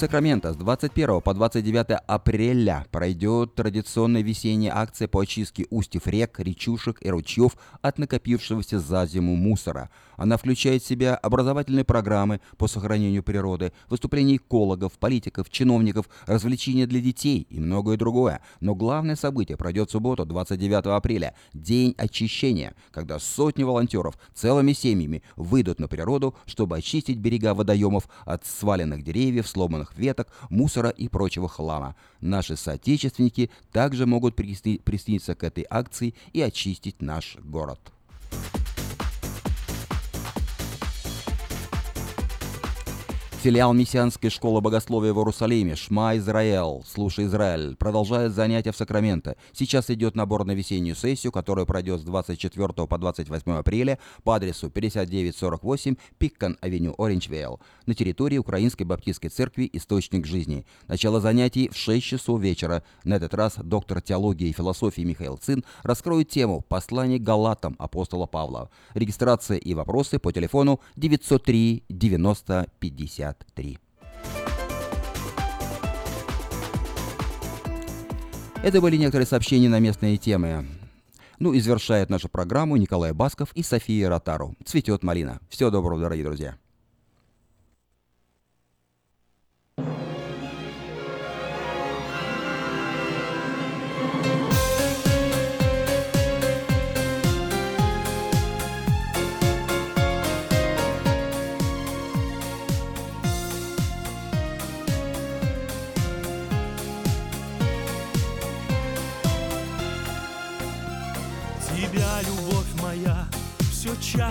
Сакраменто 0.03 0.51
с 0.51 0.57
21 0.57 1.21
по 1.21 1.33
29 1.33 1.99
апреля 2.07 2.85
пройдет 2.91 3.55
традиционная 3.55 4.21
весенняя 4.21 4.75
акция 4.75 5.07
по 5.07 5.21
очистке 5.21 5.65
устьев 5.69 6.07
рек, 6.07 6.39
речушек 6.39 6.97
и 6.99 7.09
ручьев 7.09 7.55
от 7.81 7.99
накопившегося 7.99 8.79
за 8.79 9.05
зиму 9.05 9.37
мусора. 9.37 9.89
Она 10.17 10.37
включает 10.37 10.83
в 10.83 10.87
себя 10.87 11.15
образовательные 11.15 11.83
программы 11.83 12.41
по 12.57 12.67
сохранению 12.67 13.23
природы, 13.23 13.73
выступления 13.89 14.37
экологов, 14.37 14.93
политиков, 14.93 15.49
чиновников, 15.49 16.09
развлечения 16.25 16.87
для 16.87 17.01
детей 17.01 17.47
и 17.49 17.59
многое 17.59 17.97
другое. 17.97 18.41
Но 18.59 18.75
главное 18.75 19.15
событие 19.15 19.57
пройдет 19.57 19.89
в 19.89 19.91
субботу, 19.91 20.25
29 20.25 20.87
апреля, 20.87 21.35
День 21.53 21.95
очищения, 21.97 22.75
когда 22.91 23.19
сотни 23.19 23.63
волонтеров 23.63 24.17
целыми 24.33 24.73
семьями 24.73 25.23
выйдут 25.35 25.79
на 25.79 25.87
природу, 25.87 26.35
чтобы 26.45 26.77
очистить 26.77 27.17
берега 27.17 27.53
водоемов 27.53 28.07
от 28.25 28.45
сваленных 28.45 29.03
деревьев, 29.03 29.47
сломанных 29.47 29.97
веток, 29.97 30.29
мусора 30.49 30.89
и 30.89 31.07
прочего 31.07 31.47
хлама. 31.47 31.95
Наши 32.21 32.55
соотечественники 32.55 33.49
также 33.71 34.05
могут 34.05 34.35
присоединиться 34.35 35.35
к 35.35 35.43
этой 35.43 35.65
акции 35.69 36.15
и 36.33 36.41
очистить 36.41 37.01
наш 37.01 37.37
город. 37.37 37.79
Филиал 43.43 43.73
Мессианской 43.73 44.29
школы 44.29 44.61
богословия 44.61 45.11
в 45.11 45.17
Иерусалиме 45.17 45.75
«Шма 45.75 46.15
Израиль», 46.15 46.81
«Слушай 46.87 47.25
Израиль» 47.25 47.75
продолжает 47.75 48.31
занятия 48.31 48.71
в 48.71 48.77
Сакраменто. 48.77 49.35
Сейчас 49.51 49.89
идет 49.89 50.15
набор 50.15 50.45
на 50.45 50.53
весеннюю 50.53 50.95
сессию, 50.95 51.33
которая 51.33 51.65
пройдет 51.65 51.99
с 51.99 52.03
24 52.05 52.87
по 52.87 52.97
28 52.97 53.51
апреля 53.51 53.99
по 54.23 54.35
адресу 54.35 54.69
5948 54.69 55.95
Пиккан-авеню, 56.19 56.95
Ориндж-Вейл, 56.97 57.59
на 57.85 57.93
территории 57.93 58.37
Украинской 58.37 58.83
Баптистской 58.83 59.29
церкви 59.29 59.69
«Источник 59.73 60.25
жизни». 60.25 60.65
Начало 60.87 61.19
занятий 61.19 61.67
в 61.67 61.75
6 61.75 62.01
часов 62.01 62.39
вечера. 62.39 62.81
На 63.03 63.15
этот 63.15 63.33
раз 63.33 63.55
доктор 63.57 63.99
теологии 63.99 64.47
и 64.47 64.53
философии 64.53 65.01
Михаил 65.01 65.35
Цин 65.35 65.65
раскроет 65.81 66.29
тему 66.29 66.61
«Послание 66.61 67.19
Галатам 67.19 67.75
апостола 67.77 68.25
Павла». 68.25 68.69
Регистрация 68.93 69.57
и 69.57 69.73
вопросы 69.73 70.17
по 70.17 70.31
телефону 70.31 70.79
903 70.95 71.83
90 71.89 72.67
50. 72.79 73.32
53. 73.33 73.79
Это 78.63 78.79
были 78.79 78.95
некоторые 78.95 79.27
сообщения 79.27 79.69
на 79.69 79.79
местные 79.79 80.17
темы. 80.17 80.65
Ну 81.39 81.53
и 81.53 81.59
завершает 81.59 82.09
нашу 82.09 82.29
программу 82.29 82.77
Николай 82.77 83.11
Басков 83.11 83.51
и 83.53 83.63
София 83.63 84.07
Ротару. 84.07 84.55
Цветет 84.63 85.03
малина. 85.03 85.39
Всего 85.49 85.69
доброго, 85.69 85.99
дорогие 85.99 86.23
друзья. 86.23 86.57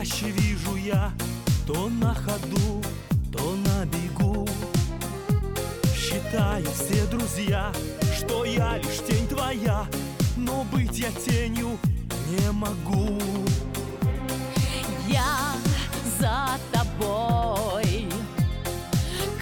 Чаще 0.02 0.30
вижу 0.30 0.76
я 0.76 1.12
То 1.66 1.88
на 1.88 2.14
ходу, 2.14 2.82
то 3.32 3.54
на 3.56 3.86
бегу 3.86 4.48
Считаю 5.94 6.66
все 6.74 7.06
друзья, 7.06 7.72
что 8.16 8.44
я 8.44 8.78
лишь 8.78 8.98
тень 9.06 9.28
твоя 9.28 9.86
Но 10.36 10.64
быть 10.72 10.98
я 10.98 11.10
тенью 11.12 11.78
не 12.28 12.50
могу 12.50 13.18
Я 15.08 15.52
за 16.18 16.58
тобой, 16.72 18.08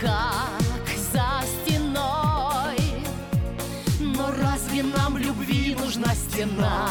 как 0.00 0.88
за 1.12 1.42
стеной. 1.62 2.76
Но 4.00 4.30
разве 4.42 4.82
нам 4.82 5.16
любви 5.16 5.76
нужна 5.78 6.14
стена? 6.14 6.90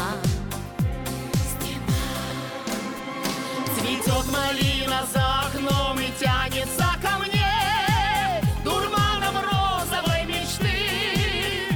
Цветет 4.20 4.32
малина 4.32 5.06
за 5.12 5.40
окном 5.46 5.98
и 5.98 6.10
тянется 6.18 6.84
ко 7.00 7.18
мне 7.20 8.42
Дурманом 8.62 9.36
розовой 9.36 10.24
мечты. 10.26 11.74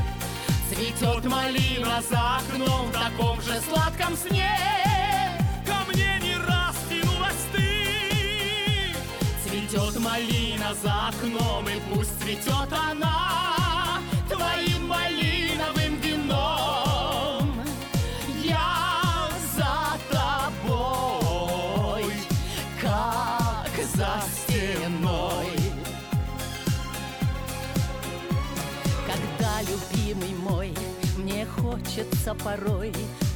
Цветет 0.69 1.25
малина 1.25 2.03
за 2.11 2.37
окном 2.37 2.89
в 2.89 2.93
таком 2.93 3.41
же 3.41 3.59
сладком 3.67 4.15
сне. 4.17 4.53
Ко 5.67 5.91
мне 5.91 6.21
не 6.23 6.37
раз 6.37 6.77
тянулась 6.91 7.47
ты. 7.51 8.93
Цветет 9.43 9.99
малина 10.01 10.75
за 10.83 11.09
окном 11.09 11.67
и 11.69 11.81
пусть 11.95 12.21
цветет 12.21 12.71
она 12.91 14.01
Твоим 14.29 14.89
малиновым 14.89 15.97
вином 16.01 16.24
хочется 31.75 32.35
порой 32.35 32.93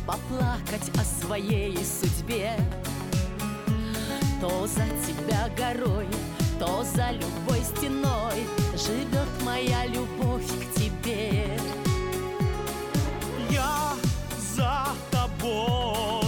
поплакать 0.07 0.91
о 0.97 1.05
своей 1.05 1.76
судьбе. 1.78 2.53
То 4.41 4.66
за 4.66 4.84
тебя 5.05 5.49
горой, 5.57 6.07
то 6.61 6.84
за 6.84 7.11
любой 7.11 7.61
стеной 7.64 8.47
живет 8.74 9.28
моя 9.45 9.86
любовь 9.86 10.47
к 10.47 10.78
тебе. 10.78 11.59
Я 13.51 13.95
за 14.57 14.86
тобой, 15.11 16.27